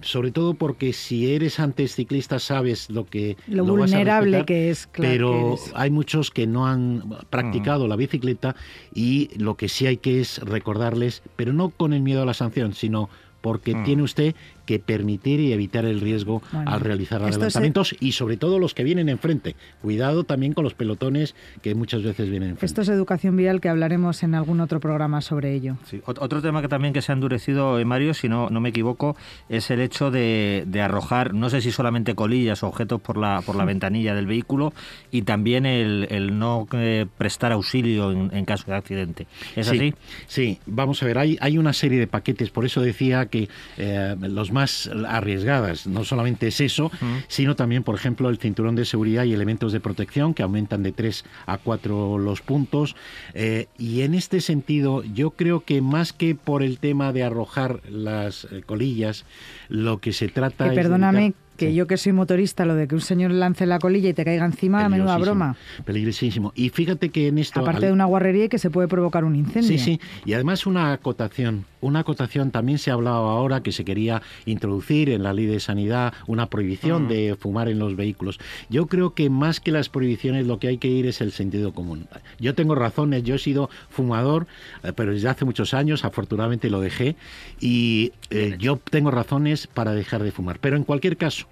sobre 0.04 0.32
todo 0.32 0.54
porque 0.54 0.94
si 0.94 1.34
eres 1.34 1.60
antes 1.60 1.96
ciclista 1.96 2.40
sabes 2.40 2.90
lo 2.90 3.06
que 3.06 3.38
Lo 3.48 3.64
vas 3.64 3.92
a 3.94 3.96
vulnerable 3.96 4.46
que 4.46 4.70
es, 4.70 4.88
claro. 4.88 5.12
pero 5.12 5.56
que 5.56 5.72
hay 5.76 5.90
muchos 5.90 6.32
que 6.32 6.48
no 6.48 6.68
han 6.68 7.04
practicado 7.30 7.88
la 7.88 7.96
bicicleta 7.96 8.56
y 8.94 9.30
lo 9.38 9.56
que 9.56 9.70
sí 9.70 9.88
hay 9.88 9.98
que 9.98 10.22
es 10.22 10.40
recordarles, 10.40 11.24
pero 11.36 11.54
no 11.54 11.70
con 11.70 11.94
el 11.94 12.02
miedo 12.02 12.22
a 12.22 12.26
la 12.26 12.34
sanción, 12.34 12.74
sino 12.74 13.10
porque 13.42 13.76
tiene 13.84 14.04
usted 14.04 14.36
que 14.66 14.80
permitir 14.80 15.40
y 15.40 15.52
evitar 15.54 15.86
el 15.86 16.00
riesgo 16.02 16.42
Bueno, 16.52 16.72
al 16.72 16.80
realizar 16.80 17.22
se- 17.22 17.28
adelantamientos 17.28 17.96
y 18.00 18.14
sobre 18.14 18.38
todo 18.38 18.60
los 18.60 18.74
que 18.74 18.84
vienen 18.84 19.10
enfrente. 19.10 19.56
Cuidado 19.82 20.24
también 20.24 20.54
con 20.54 20.64
los 20.64 20.74
pelotones 20.74 21.36
que 21.62 21.76
muchas 21.76 22.04
veces 22.04 22.30
vienen 22.30 22.52
enfrente. 22.52 22.66
Esto 22.66 22.82
es 22.82 22.90
educación 22.90 23.36
vial 23.36 23.62
que 23.62 23.70
hablaremos 23.70 24.24
en 24.24 24.36
algún 24.36 24.60
otro 24.62 24.80
programa 24.80 25.22
sobre 25.22 25.54
ello. 25.54 25.78
Sí. 25.86 26.02
Ot- 26.06 26.18
Otro 26.22 26.42
tema 26.42 26.62
que 26.62 26.68
también 26.68 26.94
que 26.94 27.02
se 27.02 27.12
ha 27.12 27.16
endurecido, 27.16 27.80
eh, 27.80 27.86
Mario, 27.86 28.14
si 28.14 28.30
no, 28.30 28.50
no 28.50 28.62
me 28.62 28.70
equivoco, 28.70 29.16
es 29.50 29.70
el 29.72 29.82
hecho 29.82 30.12
de, 30.12 30.64
de 30.68 30.82
arrojar, 30.82 31.34
no 31.34 31.50
sé 31.50 31.62
si 31.62 31.72
solamente 31.72 32.16
colillas 32.16 32.64
o 32.64 32.68
objetos 32.68 33.02
por 33.02 33.18
la, 33.18 33.42
por 33.46 33.56
la 33.56 33.66
ventanilla 33.66 34.16
del 34.16 34.28
vehículo 34.28 34.74
y 35.12 35.24
también 35.24 35.66
el, 35.66 36.08
el 36.10 36.40
no 36.40 36.68
eh, 36.74 37.06
prestar 37.18 37.52
auxilio 37.52 38.12
en, 38.12 38.30
en 38.34 38.46
caso 38.46 38.66
de 38.68 38.76
accidente. 38.78 39.28
¿Es 39.56 39.68
sí, 39.68 39.76
así? 39.78 39.94
Sí, 40.28 40.60
vamos 40.66 41.02
a 41.04 41.06
ver, 41.06 41.18
hay, 41.18 41.38
hay 41.42 41.58
una 41.58 41.74
serie 41.74 42.00
de 42.00 42.08
paquetes, 42.08 42.50
por 42.50 42.66
eso 42.66 42.82
decía 42.82 43.26
que 43.26 43.50
eh, 43.78 44.16
los 44.22 44.52
más 44.54 44.90
arriesgadas, 45.08 45.88
no 45.88 46.06
solamente 46.06 46.48
es 46.48 46.62
eso, 46.62 46.92
sino 47.28 47.56
también, 47.56 47.84
por 47.84 47.96
ejemplo, 47.96 48.30
el 48.30 48.38
cinturón 48.38 48.76
de 48.76 48.86
seguridad 48.86 49.26
y 49.26 49.34
elementos 49.34 49.74
de 49.74 49.80
protección 49.80 50.34
que 50.34 50.44
aumentan 50.44 50.84
de 50.84 50.92
3 50.92 51.26
a 51.46 51.58
4 51.58 52.18
los 52.18 52.42
puntos. 52.42 52.96
eh, 53.34 53.68
y 53.78 54.02
en 54.02 54.14
este 54.14 54.40
sentido, 54.42 55.04
yo 55.04 55.32
creo 55.32 55.66
que 55.66 55.82
más 55.82 56.14
que 56.14 56.36
por 56.36 56.64
el 56.64 56.80
tema 56.80 57.12
de 57.12 57.24
arrojar 57.24 57.82
las 57.90 58.46
eh, 58.46 58.62
colillas, 58.66 59.26
lo 59.68 60.00
que 60.00 60.14
se 60.14 60.30
trata 60.30 60.66
Que 60.66 60.70
es 60.72 60.76
perdóname 60.76 61.34
que 61.66 61.70
Sí. 61.70 61.76
yo 61.76 61.88
que 61.88 61.98
soy 61.98 62.14
motorista, 62.14 62.66
lo 62.66 62.76
de 62.76 62.88
que 62.88 62.96
un 62.96 63.02
señor 63.02 63.32
lance 63.32 63.66
la 63.66 63.80
colilla 63.80 64.10
y 64.10 64.14
te 64.14 64.24
caiga 64.26 64.46
encima, 64.46 64.88
menuda 64.90 65.14
Peligrosísimo, 65.16 65.26
broma. 65.26 65.56
Peligrosísimo. 65.86 66.52
Y 66.56 66.70
fíjate 66.70 67.10
que 67.10 67.28
en 67.28 67.38
esto... 67.38 67.60
Aparte 67.62 67.86
al- 67.86 67.90
de 67.90 67.94
una 67.94 68.06
guarrería 68.06 68.46
y 68.46 68.50
que 68.50 68.58
se 68.58 68.70
puede 68.70 68.88
provocar 68.88 69.24
un 69.24 69.36
incendio. 69.36 69.68
Sí, 69.70 69.78
sí. 69.78 70.00
Y 70.26 70.34
además 70.34 70.66
una 70.66 70.92
acotación. 70.94 71.66
Una 71.82 72.00
acotación 72.00 72.52
también 72.52 72.78
se 72.80 72.92
ha 72.92 72.94
hablado 72.94 73.28
ahora 73.28 73.62
que 73.62 73.74
se 73.74 73.84
quería 73.84 74.22
introducir 74.46 75.10
en 75.10 75.22
la 75.24 75.34
ley 75.34 75.46
de 75.46 75.60
sanidad 75.60 76.14
una 76.28 76.46
prohibición 76.48 77.08
de 77.10 77.36
fumar 77.38 77.68
en 77.68 77.78
los 77.80 77.96
vehículos. 77.98 78.40
Yo 78.70 78.88
creo 78.88 79.14
que 79.14 79.30
más 79.30 79.60
que 79.60 79.72
las 79.72 79.90
prohibiciones 79.90 80.48
lo 80.48 80.60
que 80.60 80.70
hay 80.70 80.78
que 80.78 80.88
ir 80.88 81.06
es 81.08 81.20
el 81.20 81.32
sentido 81.34 81.74
común. 81.74 82.08
Yo 82.40 82.56
tengo 82.56 82.74
razones, 82.76 83.24
yo 83.24 83.36
he 83.36 83.40
sido 83.40 83.70
fumador, 83.90 84.48
eh, 84.84 84.94
pero 84.96 85.12
desde 85.12 85.28
hace 85.28 85.44
muchos 85.44 85.74
años, 85.74 86.06
afortunadamente 86.06 86.70
lo 86.70 86.80
dejé, 86.80 87.16
y 87.60 88.14
eh, 88.30 88.56
yo 88.60 88.78
tengo 88.90 89.12
razones 89.12 89.68
para 89.68 89.94
dejar 89.94 90.24
de 90.24 90.32
fumar. 90.32 90.60
Pero 90.60 90.78
en 90.78 90.84
cualquier 90.84 91.18
caso, 91.18 91.48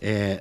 eh, 0.00 0.40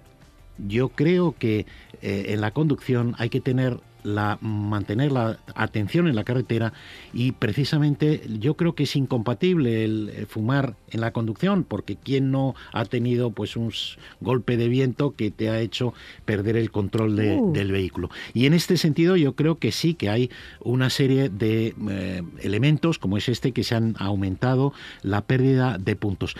yo 0.67 0.89
creo 0.89 1.35
que 1.37 1.65
eh, 2.01 2.25
en 2.29 2.41
la 2.41 2.51
conducción 2.51 3.15
hay 3.17 3.29
que 3.29 3.39
tener 3.41 3.79
la 4.01 4.37
mantener 4.39 5.11
la 5.11 5.39
atención 5.55 6.07
en 6.07 6.15
la 6.15 6.23
carretera 6.23 6.71
y 7.13 7.33
precisamente 7.33 8.21
yo 8.39 8.55
creo 8.55 8.73
que 8.73 8.83
es 8.83 8.95
incompatible 8.95 9.83
el, 9.83 10.09
eh, 10.15 10.25
fumar 10.25 10.75
en 10.91 11.01
la 11.01 11.11
conducción 11.11 11.65
porque 11.65 11.97
quién 11.97 12.31
no 12.31 12.55
ha 12.71 12.85
tenido 12.85 13.31
pues 13.31 13.57
un 13.57 13.73
golpe 14.21 14.55
de 14.55 14.69
viento 14.69 15.11
que 15.17 15.31
te 15.31 15.49
ha 15.49 15.59
hecho 15.59 15.93
perder 16.23 16.55
el 16.55 16.71
control 16.71 17.17
de- 17.17 17.35
Uh. 17.35 17.51
del 17.51 17.73
vehículo 17.73 18.09
y 18.33 18.45
en 18.45 18.53
este 18.53 18.77
sentido 18.77 19.17
yo 19.17 19.35
creo 19.35 19.59
que 19.59 19.73
sí 19.73 19.95
que 19.95 20.09
hay 20.09 20.29
una 20.61 20.89
serie 20.89 21.27
de 21.27 21.75
eh, 21.89 22.21
elementos 22.41 22.99
como 22.99 23.17
es 23.17 23.27
este 23.27 23.51
que 23.51 23.65
se 23.65 23.75
han 23.75 23.95
aumentado 23.99 24.71
la 25.03 25.25
pérdida 25.25 25.77
de 25.77 25.97
puntos 25.97 26.37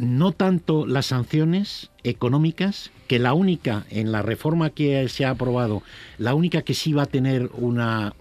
no 0.00 0.32
tanto 0.32 0.86
las 0.86 1.06
sanciones 1.06 1.90
económicas, 2.04 2.90
que 3.06 3.18
la 3.18 3.34
única 3.34 3.84
en 3.90 4.12
la 4.12 4.22
reforma 4.22 4.70
que 4.70 5.06
se 5.10 5.26
ha 5.26 5.30
aprobado, 5.30 5.82
la 6.16 6.34
única 6.34 6.62
que 6.62 6.72
sí 6.72 6.94
va 6.94 7.02
a 7.02 7.06
tener 7.06 7.50
una 7.52 8.14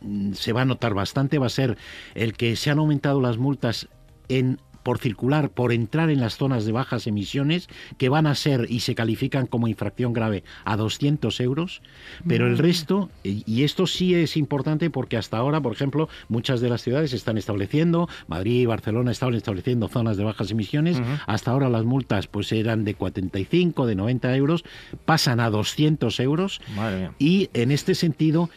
mm, 0.00 0.32
se 0.32 0.54
va 0.54 0.62
a 0.62 0.64
notar 0.64 0.94
bastante 0.94 1.38
va 1.38 1.46
a 1.46 1.50
ser 1.50 1.76
el 2.14 2.32
que 2.32 2.56
se 2.56 2.70
han 2.70 2.78
aumentado 2.78 3.20
las 3.20 3.36
multas 3.36 3.88
en 4.30 4.58
por 4.82 4.98
circular, 4.98 5.50
por 5.50 5.72
entrar 5.72 6.10
en 6.10 6.20
las 6.20 6.36
zonas 6.36 6.64
de 6.64 6.72
bajas 6.72 7.06
emisiones, 7.06 7.68
que 7.96 8.08
van 8.08 8.26
a 8.26 8.34
ser 8.34 8.66
y 8.68 8.80
se 8.80 8.94
califican 8.94 9.46
como 9.46 9.68
infracción 9.68 10.12
grave 10.12 10.44
a 10.64 10.76
200 10.76 11.40
euros, 11.40 11.82
pero 12.26 12.46
el 12.46 12.58
resto, 12.58 13.10
y 13.22 13.62
esto 13.62 13.86
sí 13.86 14.14
es 14.14 14.36
importante 14.36 14.90
porque 14.90 15.16
hasta 15.16 15.36
ahora, 15.36 15.60
por 15.60 15.72
ejemplo, 15.72 16.08
muchas 16.28 16.60
de 16.60 16.68
las 16.68 16.82
ciudades 16.82 17.12
están 17.12 17.38
estableciendo, 17.38 18.08
Madrid 18.26 18.60
y 18.60 18.66
Barcelona 18.66 19.10
estaban 19.10 19.34
estableciendo 19.34 19.88
zonas 19.88 20.16
de 20.16 20.24
bajas 20.24 20.50
emisiones, 20.50 21.00
hasta 21.26 21.50
ahora 21.50 21.68
las 21.68 21.84
multas 21.84 22.26
pues 22.26 22.52
eran 22.52 22.84
de 22.84 22.94
45, 22.94 23.86
de 23.86 23.94
90 23.94 24.36
euros, 24.36 24.64
pasan 25.04 25.40
a 25.40 25.50
200 25.50 26.18
euros, 26.20 26.60
Madre 26.76 26.98
mía. 26.98 27.12
y 27.18 27.50
en 27.54 27.70
este 27.70 27.94
sentido, 27.94 28.50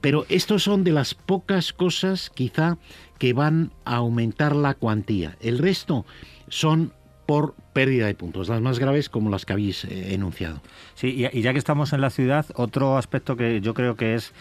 pero 0.00 0.26
estos 0.28 0.62
son 0.62 0.84
de 0.84 0.92
las 0.92 1.14
pocas 1.14 1.72
cosas 1.72 2.30
quizá 2.34 2.78
que 3.18 3.32
van 3.32 3.72
a 3.84 3.96
aumentar 3.96 4.54
la 4.54 4.74
cuantía. 4.74 5.36
El 5.40 5.58
resto 5.58 6.04
son 6.48 6.92
por 7.26 7.54
pérdida 7.72 8.06
de 8.06 8.14
puntos, 8.14 8.48
las 8.48 8.60
más 8.60 8.78
graves 8.78 9.08
como 9.08 9.30
las 9.30 9.44
que 9.44 9.52
habéis 9.52 9.84
eh, 9.84 10.14
enunciado. 10.14 10.62
Sí, 10.94 11.08
y, 11.08 11.38
y 11.38 11.42
ya 11.42 11.52
que 11.52 11.58
estamos 11.58 11.92
en 11.92 12.00
la 12.00 12.10
ciudad, 12.10 12.46
otro 12.54 12.96
aspecto 12.96 13.36
que 13.36 13.60
yo 13.60 13.74
creo 13.74 13.96
que 13.96 14.14
es 14.14 14.32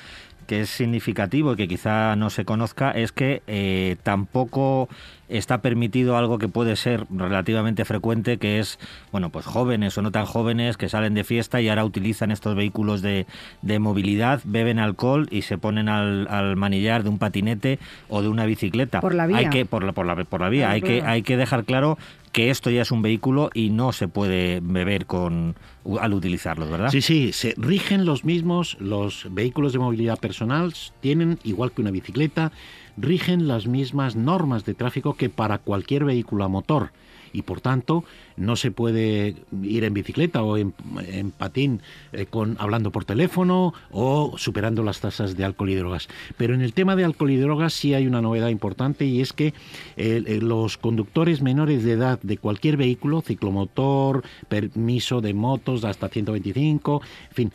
que 0.46 0.62
es 0.62 0.70
significativo 0.70 1.54
y 1.54 1.56
que 1.56 1.68
quizá 1.68 2.16
no 2.16 2.30
se 2.30 2.46
conozca 2.46 2.92
es 2.92 3.12
que 3.12 3.42
eh, 3.48 3.98
tampoco 4.04 4.90
está 5.28 5.62
permitido 5.62 6.18
algo 6.18 6.38
que 6.38 6.48
puede 6.48 6.76
ser 6.76 7.06
relativamente 7.10 7.84
frecuente, 7.86 8.38
que 8.38 8.60
es, 8.60 8.80
bueno, 9.12 9.30
pues 9.30 9.46
jóvenes 9.46 9.98
o 9.98 10.02
no 10.02 10.12
tan 10.12 10.26
jóvenes 10.26 10.78
que 10.78 10.90
salen 10.90 11.14
de 11.14 11.24
fiesta 11.24 11.62
y 11.62 11.70
ahora 11.70 11.84
utilizan 11.84 12.32
estos 12.32 12.56
vehículos 12.56 13.02
de, 13.02 13.26
de 13.62 13.80
movilidad, 13.80 14.42
beben 14.44 14.80
alcohol 14.80 15.28
y 15.32 15.42
se 15.42 15.58
ponen 15.58 15.90
al, 15.90 16.28
al 16.30 16.56
manillar 16.56 17.04
de 17.04 17.10
un 17.10 17.18
patinete 17.18 17.80
o 18.08 18.22
de 18.22 18.30
una 18.30 18.46
bicicleta. 18.46 19.02
Por 19.02 19.16
la 19.16 19.26
vía. 19.28 19.38
Hay 19.38 19.50
que, 19.50 19.66
por 19.66 19.84
la, 19.84 19.94
por 19.94 20.06
la, 20.06 20.16
por 20.24 20.42
la 20.42 20.50
vía. 20.50 20.68
Claro, 20.68 20.74
hay, 20.74 20.82
que, 20.82 21.02
hay 21.06 21.22
que 21.24 21.38
dejar 21.38 21.66
claro 21.66 21.98
que 22.36 22.50
esto 22.50 22.70
ya 22.70 22.82
es 22.82 22.92
un 22.92 23.02
vehículo 23.02 23.50
y 23.54 23.70
no 23.70 23.94
se 23.94 24.10
puede 24.10 24.60
beber 24.60 25.06
con 25.06 25.56
al 26.02 26.14
utilizarlo, 26.14 26.70
¿verdad? 26.70 26.90
Sí, 26.90 27.02
sí, 27.02 27.32
se 27.32 27.54
rigen 27.56 28.04
los 28.04 28.26
mismos, 28.26 28.76
los 28.82 29.28
vehículos 29.32 29.72
de 29.72 29.80
movilidad 29.80 30.20
personal 30.20 30.74
tienen, 31.00 31.40
igual 31.46 31.72
que 31.72 31.82
una 31.82 31.92
bicicleta, 31.92 32.52
rigen 32.98 33.48
las 33.48 33.68
mismas 33.68 34.18
normas 34.18 34.66
de 34.66 34.74
tráfico 34.74 35.14
que 35.14 35.30
para 35.30 35.60
cualquier 35.60 36.04
vehículo 36.04 36.44
a 36.44 36.50
motor. 36.50 36.92
Y 37.36 37.42
por 37.42 37.60
tanto, 37.60 38.06
no 38.38 38.56
se 38.56 38.72
puede 38.72 39.36
ir 39.62 39.84
en 39.84 39.94
bicicleta 39.94 40.42
o 40.42 40.56
en, 40.56 40.74
en 41.06 41.32
patín 41.32 41.82
eh, 42.14 42.28
con, 42.28 42.56
hablando 42.62 42.92
por 42.92 43.04
teléfono 43.04 43.74
o 43.92 44.38
superando 44.38 44.84
las 44.84 45.02
tasas 45.02 45.36
de 45.36 45.44
alcohol 45.44 45.70
y 45.70 45.76
drogas. 45.76 46.08
Pero 46.38 46.54
en 46.54 46.62
el 46.62 46.72
tema 46.72 46.96
de 46.96 47.04
alcohol 47.04 47.32
y 47.32 47.36
drogas 47.36 47.74
sí 47.74 47.94
hay 47.94 48.08
una 48.08 48.22
novedad 48.22 48.48
importante 48.48 49.04
y 49.04 49.20
es 49.20 49.34
que 49.34 49.48
eh, 49.48 50.24
eh, 50.26 50.40
los 50.42 50.78
conductores 50.78 51.42
menores 51.42 51.84
de 51.84 51.92
edad 51.92 52.22
de 52.22 52.38
cualquier 52.38 52.78
vehículo, 52.78 53.22
ciclomotor, 53.22 54.24
permiso 54.48 55.20
de 55.20 55.34
motos 55.34 55.84
hasta 55.84 56.08
125, 56.08 57.02
en 57.32 57.36
fin, 57.36 57.52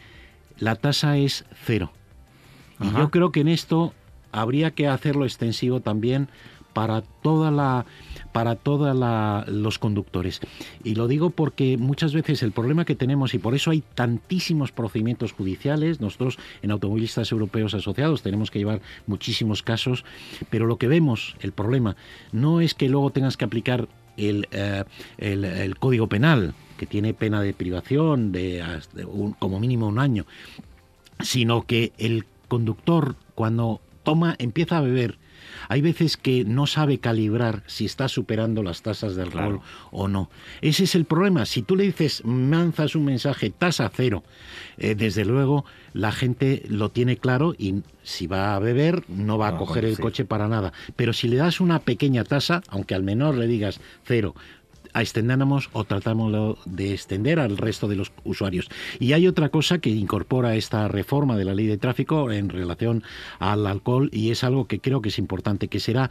la 0.59 0.77
tasa 0.77 1.17
es 1.17 1.47
cero. 1.65 1.91
Y 2.83 2.91
yo 2.97 3.11
creo 3.11 3.33
que 3.33 3.41
en 3.41 3.49
esto 3.49 3.95
habría 4.31 4.73
que 4.73 4.89
hacerlo 4.89 5.25
extensivo 5.25 5.81
también 5.81 6.29
para 6.81 7.03
toda 7.03 7.51
la 7.51 7.85
para 8.33 8.57
todos 8.57 8.97
los 9.49 9.79
conductores. 9.79 10.41
Y 10.83 10.95
lo 10.95 11.09
digo 11.09 11.29
porque 11.29 11.77
muchas 11.77 12.15
veces 12.15 12.43
el 12.43 12.53
problema 12.53 12.87
que 12.87 12.95
tenemos, 12.95 13.35
y 13.35 13.39
por 13.39 13.55
eso 13.55 13.71
hay 13.71 13.83
tantísimos 13.95 14.73
procedimientos 14.73 15.33
judiciales, 15.33 16.01
nosotros 16.01 16.39
en 16.63 16.71
Automovilistas 16.71 17.33
Europeos 17.33 17.75
Asociados 17.75 18.23
tenemos 18.23 18.51
que 18.51 18.61
llevar 18.61 18.81
muchísimos 19.07 19.63
casos, 19.63 20.07
pero 20.49 20.65
lo 20.65 20.79
que 20.79 20.89
vemos, 20.89 21.37
el 21.41 21.53
problema, 21.53 21.97
no 22.33 22.63
es 22.63 22.73
que 22.73 22.89
luego 22.89 23.11
tengas 23.11 23.37
que 23.37 23.45
aplicar 23.45 23.87
el, 24.17 24.49
eh, 24.51 24.85
el, 25.19 25.77
Código 25.79 26.07
Penal, 26.07 26.55
que 26.79 26.87
tiene 26.87 27.13
pena 27.13 27.43
de 27.43 27.53
privación 27.53 28.33
de, 28.33 28.65
como 29.39 29.61
mínimo 29.61 29.87
un 29.87 29.99
año, 29.99 30.25
sino 31.19 31.67
que 31.67 31.93
el 31.99 32.25
conductor 32.49 33.17
cuando 33.35 33.83
toma 34.03 34.35
empieza 34.39 34.79
a 34.79 34.81
beber 34.81 35.19
hay 35.69 35.81
veces 35.81 36.17
que 36.17 36.45
no 36.45 36.67
sabe 36.67 36.99
calibrar 36.99 37.63
si 37.67 37.85
está 37.85 38.09
superando 38.09 38.63
las 38.63 38.83
tasas 38.83 39.17
de 39.17 39.23
alcohol 39.23 39.61
Claro. 39.61 39.63
o 39.91 40.09
no. 40.09 40.31
Ese 40.61 40.85
es 40.85 40.95
el 40.95 41.05
problema. 41.05 41.47
Si 41.47 41.63
tú 41.63 41.77
le 41.77 41.85
dices, 41.85 42.23
lanzas 42.25 42.95
un 42.95 43.05
mensaje 43.05 43.51
tasa 43.51 43.91
cero, 43.95 44.23
eh, 44.79 44.95
desde 44.95 45.25
luego 45.25 45.65
la 45.93 46.13
gente 46.13 46.63
lo 46.69 46.91
tiene 46.91 47.17
claro 47.17 47.55
y 47.59 47.83
si 48.03 48.27
va 48.27 48.55
a 48.55 48.59
beber 48.59 49.05
no 49.09 49.39
va 49.39 49.49
a 49.49 49.57
coger 49.57 49.85
el 49.85 49.99
coche 49.99 50.25
para 50.25 50.49
nada. 50.49 50.73
Pero 50.97 51.13
si 51.13 51.29
le 51.29 51.37
das 51.37 51.61
una 51.61 51.81
pequeña 51.81 52.25
tasa, 52.25 52.63
aunque 52.69 52.95
al 52.95 53.03
menor 53.03 53.35
le 53.37 53.47
digas 53.47 53.81
cero, 54.05 54.35
a 54.93 55.03
extendamos 55.03 55.71
o 55.73 55.85
tratamos 55.85 56.59
de 56.65 56.93
extender 56.93 57.41
al 57.41 57.57
resto 57.57 57.89
de 57.89 57.97
los 57.97 58.13
usuarios. 58.25 58.69
Y 58.99 59.13
hay 59.13 59.27
otra 59.27 59.49
cosa 59.49 59.79
que 59.79 59.91
incorpora 59.91 60.57
esta 60.57 60.89
reforma 60.89 61.37
de 61.37 61.45
la 61.45 61.55
ley 61.55 61.67
de 61.67 61.79
tráfico 61.79 62.31
en 62.31 62.49
relación 62.49 63.03
al 63.39 63.67
alcohol 63.67 64.11
y 64.13 64.31
es 64.31 64.45
algo 64.45 64.67
que 64.67 64.81
creo 64.81 65.03
que 65.03 65.11
es 65.11 65.19
importante, 65.19 65.69
que 65.69 65.81
será 65.81 66.11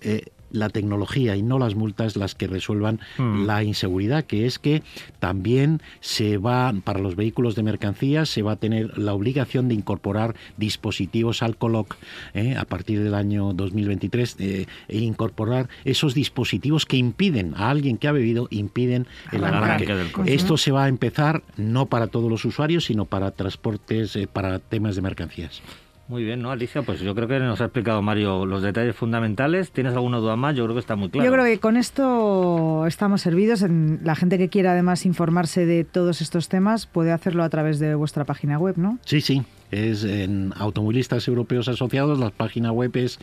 eh, 0.00 0.26
la 0.50 0.68
tecnología 0.68 1.36
y 1.36 1.42
no 1.42 1.58
las 1.58 1.74
multas 1.74 2.16
las 2.16 2.34
que 2.34 2.46
resuelvan 2.46 3.00
Hmm. 3.18 3.46
la 3.46 3.62
inseguridad, 3.62 4.24
que 4.24 4.46
es 4.46 4.58
que 4.58 4.82
también 5.18 5.80
se 6.00 6.38
va, 6.38 6.74
para 6.84 6.98
los 6.98 7.16
vehículos 7.16 7.54
de 7.54 7.62
mercancías, 7.62 8.28
se 8.28 8.42
va 8.42 8.52
a 8.52 8.56
tener 8.56 8.98
la 8.98 9.14
obligación 9.14 9.68
de 9.68 9.74
incorporar 9.74 10.34
dispositivos 10.56 11.42
Alcoloc 11.42 11.96
eh, 12.34 12.56
a 12.56 12.64
partir 12.64 13.02
del 13.02 13.14
año 13.14 13.52
2023 13.52 14.36
eh, 14.38 14.66
e 14.88 14.98
incorporar 14.98 15.68
esos 15.84 16.14
dispositivos 16.14 16.86
que 16.86 16.96
impiden 16.96 17.54
a 17.56 17.70
alguien 17.70 17.98
que 17.98 18.08
ha 18.08 18.12
bebido, 18.12 18.48
impiden 18.50 19.06
el. 19.32 19.44
Arranque 19.44 19.94
del 19.94 20.12
coche. 20.12 20.34
Esto 20.34 20.56
se 20.56 20.72
va 20.72 20.84
a 20.84 20.88
empezar 20.88 21.42
no 21.56 21.86
para 21.86 22.08
todos 22.08 22.30
los 22.30 22.44
usuarios, 22.44 22.84
sino 22.84 23.04
para 23.04 23.30
transportes, 23.30 24.16
eh, 24.16 24.26
para 24.26 24.58
temas 24.58 24.96
de 24.96 25.02
mercancías. 25.02 25.62
Muy 26.08 26.22
bien, 26.22 26.40
¿no, 26.40 26.52
Alicia? 26.52 26.82
Pues 26.82 27.00
yo 27.00 27.14
creo 27.16 27.26
que 27.26 27.40
nos 27.40 27.60
ha 27.60 27.64
explicado 27.64 28.00
Mario 28.00 28.46
los 28.46 28.62
detalles 28.62 28.94
fundamentales. 28.94 29.72
¿Tienes 29.72 29.94
alguna 29.94 30.18
duda 30.18 30.36
más? 30.36 30.54
Yo 30.54 30.62
creo 30.64 30.74
que 30.74 30.80
está 30.80 30.94
muy 30.94 31.10
claro. 31.10 31.26
Yo 31.26 31.32
creo 31.32 31.44
que 31.44 31.58
con 31.58 31.76
esto 31.76 32.86
estamos 32.86 33.22
servidos. 33.22 33.62
En 33.62 34.00
la 34.04 34.14
gente 34.14 34.38
que 34.38 34.48
quiera 34.48 34.72
además 34.72 35.04
informarse 35.04 35.66
de 35.66 35.82
todos 35.82 36.20
estos 36.20 36.48
temas 36.48 36.86
puede 36.86 37.10
hacerlo 37.10 37.42
a 37.42 37.48
través 37.48 37.80
de 37.80 37.96
vuestra 37.96 38.24
página 38.24 38.56
web, 38.56 38.76
¿no? 38.78 38.98
Sí, 39.04 39.20
sí. 39.20 39.42
Es 39.72 40.04
en 40.04 40.52
Automovilistas 40.56 41.26
Europeos 41.26 41.66
Asociados, 41.66 42.20
la 42.20 42.30
página 42.30 42.70
web 42.70 42.96
es 42.96 43.18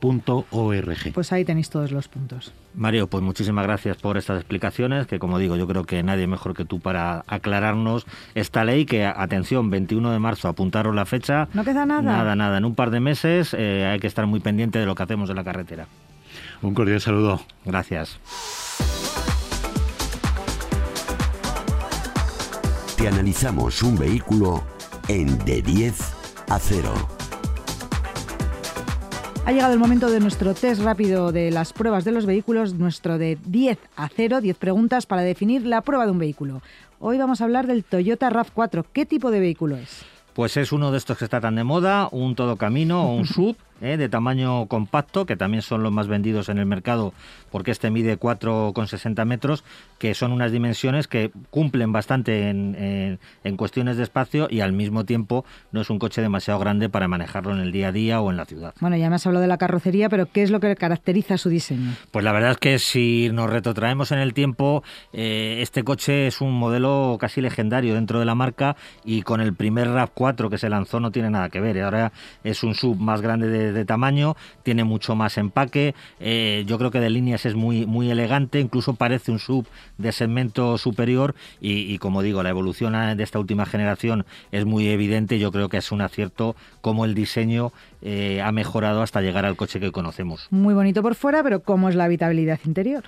www.aeaclub.org. 0.00 1.12
Pues 1.12 1.32
ahí 1.32 1.44
tenéis 1.44 1.70
todos 1.70 1.92
los 1.92 2.08
puntos. 2.08 2.52
Mario, 2.74 3.08
pues 3.08 3.22
muchísimas 3.22 3.64
gracias 3.64 3.96
por 3.96 4.16
estas 4.16 4.38
explicaciones, 4.38 5.06
que 5.06 5.18
como 5.18 5.38
digo, 5.38 5.56
yo 5.56 5.66
creo 5.66 5.84
que 5.84 6.02
nadie 6.02 6.26
mejor 6.26 6.54
que 6.54 6.64
tú 6.64 6.80
para 6.80 7.24
aclararnos 7.26 8.06
esta 8.34 8.64
ley, 8.64 8.84
que 8.86 9.06
atención, 9.06 9.70
21 9.70 10.12
de 10.12 10.18
marzo, 10.18 10.48
apuntaros 10.48 10.94
la 10.94 11.06
fecha. 11.06 11.48
No 11.54 11.64
queda 11.64 11.86
nada. 11.86 12.02
Nada, 12.02 12.36
nada. 12.36 12.58
En 12.58 12.64
un 12.64 12.74
par 12.74 12.90
de 12.90 13.00
meses 13.00 13.54
eh, 13.54 13.86
hay 13.86 13.98
que 13.98 14.06
estar 14.06 14.26
muy 14.26 14.40
pendiente 14.40 14.78
de 14.78 14.86
lo 14.86 14.94
que 14.94 15.02
hacemos 15.02 15.30
en 15.30 15.36
la 15.36 15.44
carretera. 15.44 15.86
Un 16.62 16.74
cordial 16.74 17.00
saludo. 17.00 17.40
Gracias. 17.64 18.18
Te 22.96 23.08
analizamos 23.08 23.82
un 23.82 23.98
vehículo 23.98 24.64
en 25.08 25.38
de 25.44 25.62
10 25.62 25.98
a 26.48 26.58
0. 26.58 27.15
Ha 29.46 29.52
llegado 29.52 29.72
el 29.72 29.78
momento 29.78 30.10
de 30.10 30.18
nuestro 30.18 30.54
test 30.54 30.82
rápido 30.82 31.30
de 31.30 31.52
las 31.52 31.72
pruebas 31.72 32.04
de 32.04 32.10
los 32.10 32.26
vehículos, 32.26 32.74
nuestro 32.74 33.16
de 33.16 33.38
10 33.46 33.78
a 33.94 34.08
0, 34.08 34.40
10 34.40 34.56
preguntas 34.58 35.06
para 35.06 35.22
definir 35.22 35.64
la 35.64 35.82
prueba 35.82 36.04
de 36.04 36.10
un 36.10 36.18
vehículo. 36.18 36.62
Hoy 36.98 37.16
vamos 37.16 37.40
a 37.40 37.44
hablar 37.44 37.68
del 37.68 37.84
Toyota 37.84 38.28
RAV4. 38.28 38.84
¿Qué 38.92 39.06
tipo 39.06 39.30
de 39.30 39.38
vehículo 39.38 39.76
es? 39.76 40.04
Pues 40.34 40.56
es 40.56 40.72
uno 40.72 40.90
de 40.90 40.98
estos 40.98 41.16
que 41.16 41.24
está 41.24 41.40
tan 41.40 41.54
de 41.54 41.62
moda, 41.62 42.08
un 42.10 42.34
todocamino 42.34 43.04
o 43.04 43.14
un 43.14 43.24
sub 43.24 43.56
¿eh? 43.80 43.96
de 43.96 44.08
tamaño 44.08 44.66
compacto, 44.66 45.26
que 45.26 45.36
también 45.36 45.62
son 45.62 45.82
los 45.82 45.92
más 45.92 46.08
vendidos 46.08 46.48
en 46.48 46.58
el 46.58 46.66
mercado 46.66 47.12
porque 47.50 47.70
este 47.70 47.90
mide 47.90 48.18
4,60 48.18 49.24
metros, 49.24 49.64
que 49.98 50.14
son 50.14 50.32
unas 50.32 50.52
dimensiones 50.52 51.08
que 51.08 51.30
cumplen 51.50 51.92
bastante 51.92 52.48
en, 52.50 52.74
en- 52.74 53.18
en 53.44 53.56
cuestiones 53.56 53.96
de 53.96 54.02
espacio 54.02 54.48
y 54.50 54.60
al 54.60 54.72
mismo 54.72 55.04
tiempo 55.04 55.44
no 55.72 55.80
es 55.80 55.90
un 55.90 55.98
coche 55.98 56.20
demasiado 56.20 56.58
grande 56.60 56.88
para 56.88 57.08
manejarlo 57.08 57.52
en 57.52 57.60
el 57.60 57.72
día 57.72 57.88
a 57.88 57.92
día 57.92 58.20
o 58.20 58.30
en 58.30 58.36
la 58.36 58.44
ciudad. 58.44 58.74
Bueno, 58.80 58.96
ya 58.96 59.08
me 59.08 59.16
has 59.16 59.26
hablado 59.26 59.42
de 59.42 59.48
la 59.48 59.58
carrocería, 59.58 60.08
pero 60.08 60.26
¿qué 60.26 60.42
es 60.42 60.50
lo 60.50 60.60
que 60.60 60.74
caracteriza 60.76 61.38
su 61.38 61.48
diseño? 61.48 61.92
Pues 62.10 62.24
la 62.24 62.32
verdad 62.32 62.52
es 62.52 62.58
que 62.58 62.78
si 62.78 63.30
nos 63.32 63.48
retrotraemos 63.50 64.12
en 64.12 64.18
el 64.18 64.34
tiempo, 64.34 64.82
eh, 65.12 65.58
este 65.62 65.82
coche 65.84 66.26
es 66.26 66.40
un 66.40 66.52
modelo 66.52 67.16
casi 67.20 67.40
legendario 67.40 67.94
dentro 67.94 68.18
de 68.18 68.24
la 68.26 68.34
marca 68.34 68.76
y 69.04 69.22
con 69.22 69.40
el 69.40 69.54
primer 69.54 69.88
RAV4 69.88 70.50
que 70.50 70.58
se 70.58 70.68
lanzó 70.68 71.00
no 71.00 71.10
tiene 71.10 71.30
nada 71.30 71.48
que 71.48 71.60
ver. 71.60 71.80
Ahora 71.82 72.12
es 72.44 72.62
un 72.62 72.74
sub 72.74 72.98
más 72.98 73.20
grande 73.22 73.48
de, 73.48 73.65
de 73.72 73.84
tamaño, 73.84 74.36
tiene 74.62 74.84
mucho 74.84 75.14
más 75.14 75.38
empaque, 75.38 75.94
eh, 76.20 76.64
yo 76.66 76.78
creo 76.78 76.90
que 76.90 77.00
de 77.00 77.10
líneas 77.10 77.46
es 77.46 77.54
muy, 77.54 77.86
muy 77.86 78.10
elegante, 78.10 78.60
incluso 78.60 78.94
parece 78.94 79.32
un 79.32 79.38
sub 79.38 79.66
de 79.98 80.12
segmento 80.12 80.78
superior 80.78 81.34
y, 81.60 81.98
como 81.98 82.22
digo, 82.22 82.42
la 82.42 82.50
evolución 82.50 82.92
de 83.16 83.22
esta 83.22 83.38
última 83.38 83.66
generación 83.66 84.24
es 84.52 84.64
muy 84.64 84.88
evidente. 84.88 85.38
Yo 85.38 85.52
creo 85.52 85.68
que 85.68 85.78
es 85.78 85.92
un 85.92 86.00
acierto 86.00 86.56
cómo 86.80 87.04
el 87.04 87.14
diseño 87.14 87.72
eh, 88.02 88.40
ha 88.42 88.52
mejorado 88.52 89.02
hasta 89.02 89.20
llegar 89.20 89.44
al 89.44 89.56
coche 89.56 89.80
que 89.80 89.92
conocemos. 89.92 90.46
Muy 90.50 90.74
bonito 90.74 91.02
por 91.02 91.14
fuera, 91.14 91.42
pero 91.42 91.60
¿cómo 91.60 91.88
es 91.88 91.94
la 91.94 92.04
habitabilidad 92.04 92.60
interior? 92.64 93.04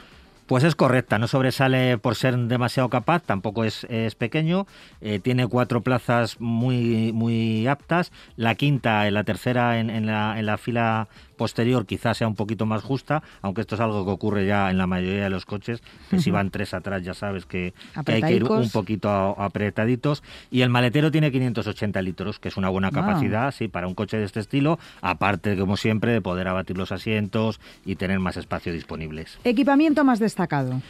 Pues 0.48 0.64
es 0.64 0.74
correcta, 0.74 1.18
no 1.18 1.28
sobresale 1.28 1.98
por 1.98 2.14
ser 2.16 2.34
demasiado 2.36 2.88
capaz, 2.88 3.22
tampoco 3.22 3.64
es, 3.64 3.84
es 3.90 4.14
pequeño, 4.14 4.66
eh, 5.02 5.18
tiene 5.18 5.46
cuatro 5.46 5.82
plazas 5.82 6.40
muy, 6.40 7.12
muy 7.12 7.66
aptas, 7.66 8.12
la 8.36 8.54
quinta 8.54 9.06
y 9.06 9.10
la 9.10 9.24
tercera 9.24 9.78
en, 9.78 9.90
en 9.90 10.06
la, 10.06 10.38
en 10.38 10.46
la 10.46 10.56
fila 10.56 11.06
posterior 11.36 11.84
quizás 11.86 12.16
sea 12.16 12.26
un 12.26 12.34
poquito 12.34 12.64
más 12.66 12.82
justa, 12.82 13.22
aunque 13.42 13.60
esto 13.60 13.74
es 13.76 13.80
algo 13.82 14.04
que 14.06 14.10
ocurre 14.10 14.46
ya 14.46 14.70
en 14.70 14.78
la 14.78 14.86
mayoría 14.88 15.24
de 15.24 15.30
los 15.30 15.44
coches, 15.44 15.82
que 16.10 16.18
si 16.18 16.30
van 16.32 16.50
tres 16.50 16.72
atrás 16.74 17.04
ya 17.04 17.12
sabes 17.14 17.44
que, 17.44 17.74
que 18.06 18.12
hay 18.12 18.22
que 18.22 18.32
ir 18.34 18.44
un 18.44 18.70
poquito 18.70 19.08
apretaditos, 19.38 20.22
y 20.50 20.62
el 20.62 20.70
maletero 20.70 21.10
tiene 21.10 21.30
580 21.30 22.00
litros, 22.02 22.38
que 22.38 22.48
es 22.48 22.56
una 22.56 22.70
buena 22.70 22.88
Wow. 22.88 23.02
capacidad, 23.02 23.52
sí, 23.52 23.68
para 23.68 23.86
un 23.86 23.94
coche 23.94 24.16
de 24.16 24.24
este 24.24 24.40
estilo, 24.40 24.78
aparte, 25.02 25.56
como 25.58 25.76
siempre, 25.76 26.10
de 26.12 26.22
poder 26.22 26.48
abatir 26.48 26.78
los 26.78 26.90
asientos 26.90 27.60
y 27.84 27.96
tener 27.96 28.18
más 28.18 28.38
espacio 28.38 28.72
disponibles. 28.72 29.38
Equipamiento 29.44 30.04
más 30.04 30.18
destacado 30.18 30.37
destacado? 30.38 30.80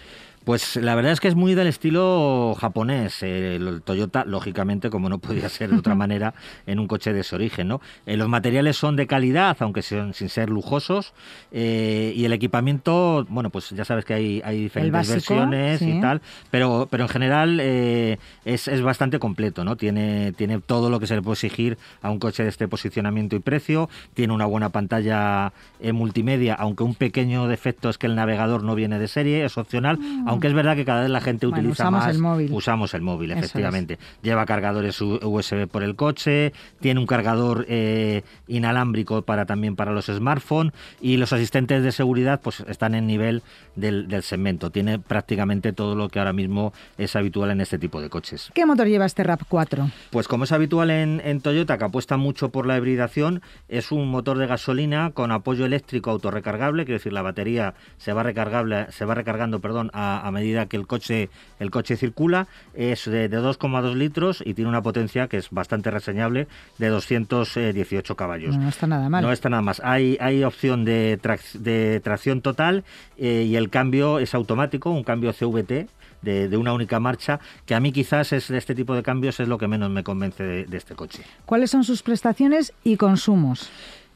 Pues 0.45 0.77
la 0.77 0.95
verdad 0.95 1.13
es 1.13 1.21
que 1.21 1.29
es 1.29 1.35
muy 1.35 1.55
del 1.55 1.67
estilo 1.67 2.57
japonés. 2.59 3.23
Eh, 3.23 3.57
el 3.57 3.83
Toyota, 3.83 4.25
lógicamente, 4.25 4.91
como 4.91 5.09
no 5.09 5.19
podía 5.19 5.49
ser 5.49 5.71
de 5.71 5.77
otra 5.77 5.95
manera, 5.97 6.35
en 6.67 6.79
un 6.79 6.87
coche 6.87 7.13
de 7.13 7.21
ese 7.21 7.35
origen. 7.35 7.69
¿no? 7.69 7.81
Eh, 8.07 8.17
los 8.17 8.29
materiales 8.29 8.77
son 8.77 8.97
de 8.97 9.07
calidad, 9.07 9.57
aunque 9.61 9.83
son, 9.83 10.15
sin 10.15 10.29
ser 10.29 10.49
lujosos. 10.51 11.13
eh, 11.53 12.13
y 12.15 12.25
el 12.25 12.33
equipamiento, 12.33 13.27
bueno, 13.29 13.51
pues 13.51 13.71
ya 13.71 13.85
sabes 13.85 14.05
que 14.05 14.15
hay, 14.15 14.43
hay 14.45 14.63
diferentes 14.63 14.93
básico, 14.93 15.35
versiones 15.35 15.79
sí. 15.81 15.91
y 15.91 16.01
tal. 16.01 16.23
Pero, 16.51 16.89
pero 16.91 17.05
en 17.05 17.09
general 17.09 17.59
eh, 17.61 18.19
es, 18.45 18.69
es 18.69 18.81
bastante 18.81 19.19
completo. 19.19 19.65
¿no? 19.65 19.77
Tiene, 19.77 20.33
tiene 20.33 20.61
todo 20.61 20.91
lo 20.91 21.01
que 21.01 21.07
se 21.07 21.15
le 21.15 21.23
puede 21.23 21.35
exigir 21.35 21.79
a 22.01 22.11
un 22.11 22.19
coche 22.19 22.43
de 22.43 22.49
este 22.49 22.69
posicionamiento 22.69 23.37
y 23.37 23.41
precio. 23.41 23.91
Tiene 24.15 24.33
una 24.33 24.47
buena 24.47 24.71
pantalla 24.71 25.53
multimedia, 25.93 26.55
aunque 26.55 26.83
un 26.85 26.95
pequeño 26.95 27.49
defecto 27.49 27.89
es 27.89 27.99
que 27.99 28.07
el 28.07 28.15
navegador 28.15 28.63
no 28.63 28.75
viene 28.75 28.99
de 28.99 29.09
serie, 29.09 29.45
es 29.45 29.59
opcional. 29.59 29.99
Aunque 30.39 30.49
es 30.49 30.55
verdad 30.55 30.77
que 30.77 30.85
cada 30.85 31.01
vez 31.03 31.11
la 31.11 31.21
gente. 31.21 31.47
Bueno, 31.47 31.59
utiliza 31.59 31.83
usamos 31.83 32.05
más. 32.05 32.15
el 32.15 32.23
móvil. 32.23 32.53
Usamos 32.53 32.95
el 32.95 33.03
móvil, 33.03 33.31
Eso 33.33 33.41
es. 33.41 33.47
efectivamente. 33.47 33.99
Lleva 34.23 34.47
cargadores 34.47 35.01
USB 35.01 35.67
por 35.67 35.83
el 35.83 35.97
coche, 35.97 36.53
tiene 36.81 37.01
un 37.01 37.07
cargador 37.07 37.67
eh, 37.69 38.23
inalámbrico 38.47 39.23
para 39.23 39.47
también 39.47 39.75
para 39.77 39.93
los 39.93 40.07
smartphones 40.07 40.73
y 41.01 41.17
los 41.17 41.33
asistentes 41.33 41.83
de 41.83 41.93
seguridad 41.93 42.41
pues 42.41 42.61
están 42.61 42.95
en 42.95 43.07
nivel 43.07 43.43
del, 43.75 44.07
del 44.07 44.23
segmento. 44.23 44.71
Tiene 44.71 44.99
prácticamente 44.99 45.73
todo 45.73 45.95
lo 45.95 46.09
que 46.09 46.19
ahora 46.21 46.33
mismo 46.33 46.73
es 46.97 47.17
habitual 47.17 47.51
en 47.51 47.61
este 47.61 47.79
tipo 47.79 48.01
de 48.01 48.09
coches. 48.09 48.51
¿Qué 48.55 48.65
motor 48.65 48.87
lleva 48.87 49.07
este 49.07 49.25
RAV4? 49.25 49.91
Pues 50.11 50.29
como 50.29 50.45
es 50.45 50.53
habitual 50.53 50.91
en, 50.91 51.21
en 51.25 51.41
Toyota, 51.41 51.79
que 51.79 51.85
apuesta 51.85 52.17
mucho 52.17 52.51
por 52.51 52.67
la 52.67 52.77
hibridación, 52.77 53.43
es 53.69 53.91
un 53.93 54.09
motor 54.09 54.39
de 54.39 54.47
gasolina 54.47 55.11
con 55.13 55.33
apoyo 55.33 55.65
eléctrico 55.67 56.11
autorrecargable, 56.11 56.85
quiero 56.85 56.99
decir, 56.99 57.13
la 57.13 57.23
batería 57.23 57.75
se 57.97 58.13
va 58.13 58.23
recargable, 58.23 58.87
se 58.91 59.05
va 59.05 59.15
recargando, 59.15 59.61
perdón, 59.61 59.91
a, 59.93 60.18
a 60.27 60.31
medida 60.31 60.67
que 60.67 60.77
el 60.77 60.87
coche, 60.87 61.29
el 61.59 61.71
coche 61.71 61.97
circula. 61.97 62.47
Es 62.75 63.05
de, 63.05 63.29
de 63.29 63.39
2,2 63.41 63.95
litros 63.95 64.43
y 64.45 64.55
tiene 64.55 64.69
una 64.69 64.83
potencia 64.83 65.29
que 65.29 65.37
es 65.39 65.51
bastante 65.51 65.91
reseñable 65.91 66.47
de 66.79 66.89
218 66.89 68.17
caballos. 68.17 68.57
No, 68.57 68.63
no 68.65 68.69
está 68.69 68.87
nada 68.87 69.09
mal. 69.09 69.23
No 69.23 69.33
está 69.33 69.49
nada 69.49 69.63
más. 69.63 69.81
Hay, 69.85 70.17
hay 70.21 70.45
opción 70.45 70.85
de, 70.85 71.19
trac- 71.23 71.53
de 71.59 72.01
tracción 72.01 72.41
total 72.41 72.85
eh, 73.17 73.45
y 73.49 73.57
el 73.57 73.71
cambio 73.71 74.19
es 74.19 74.35
automático, 74.35 74.91
un 74.91 75.05
cambio 75.05 75.33
CVT. 75.33 75.89
De, 76.21 76.49
de 76.49 76.57
una 76.57 76.73
única 76.73 76.99
marcha, 76.99 77.39
que 77.65 77.77
a 77.77 77.81
mí 77.81 77.93
quizás 77.93 78.33
es 78.33 78.49
de 78.49 78.59
este 78.59 78.75
tipo 78.75 78.93
de 78.93 79.05
cambios 79.05 79.39
es 79.39 79.47
lo 79.47 79.57
que 79.57 79.69
menos 79.69 79.89
me 79.89 80.03
convence 80.03 80.43
de, 80.43 80.65
de 80.65 80.77
este 80.77 80.97
coche. 80.97 81.23
¿Cuáles 81.47 81.71
son 81.71 81.85
sus 81.85 82.03
prestaciones 82.03 82.73
y 82.83 82.97
consumos? 82.97 83.71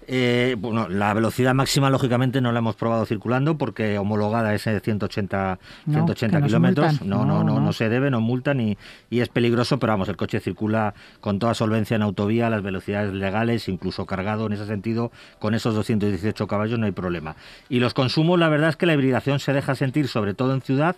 Eh, 0.09 0.57
bueno, 0.59 0.89
la 0.89 1.15
velocidad 1.15 1.55
máxima, 1.55 1.89
lógicamente, 1.91 2.41
no 2.41 2.51
la 2.53 2.59
hemos 2.59 2.75
probado 2.77 3.07
circulando 3.07 3.57
porque 3.57 3.99
homologada 3.99 4.55
es 4.55 4.65
de 4.65 4.81
180, 4.81 5.59
No, 5.87 5.93
180 5.93 6.37
que 6.37 6.41
nos 6.41 6.49
kilómetros. 6.49 7.03
No, 7.03 7.19
no, 7.19 7.25
No, 7.25 7.45
no, 7.45 7.55
no. 7.55 7.61
no 7.61 7.73
se 7.73 7.89
debe, 7.89 8.11
no 8.11 8.21
multan 8.21 8.61
y, 8.61 8.77
y 9.11 9.21
es 9.21 9.29
peligroso, 9.29 9.79
pero 9.79 9.93
vamos, 9.93 10.09
el 10.09 10.17
coche 10.17 10.41
circula 10.41 10.95
con 11.21 11.39
toda 11.39 11.55
solvencia 11.55 11.95
en 11.95 12.03
autovía, 12.03 12.51
las 12.51 12.63
velocidades 12.63 13.13
legales, 13.13 13.69
incluso 13.69 14.05
cargado 14.07 14.47
en 14.47 14.55
ese 14.55 14.67
sentido, 14.67 15.13
con 15.39 15.55
esos 15.55 15.75
218 15.75 16.47
caballos 16.47 16.79
no 16.79 16.87
hay 16.87 16.93
problema. 16.93 17.37
Y 17.69 17.79
los 17.81 17.95
consumos, 17.95 18.39
la 18.39 18.49
verdad 18.49 18.71
es 18.71 18.77
que 18.77 18.87
la 18.87 18.95
hibridación 18.95 19.39
se 19.41 19.53
deja 19.53 19.75
sentir, 19.75 20.09
sobre 20.09 20.35
todo 20.35 20.53
en 20.55 20.63
ciudad, 20.63 20.97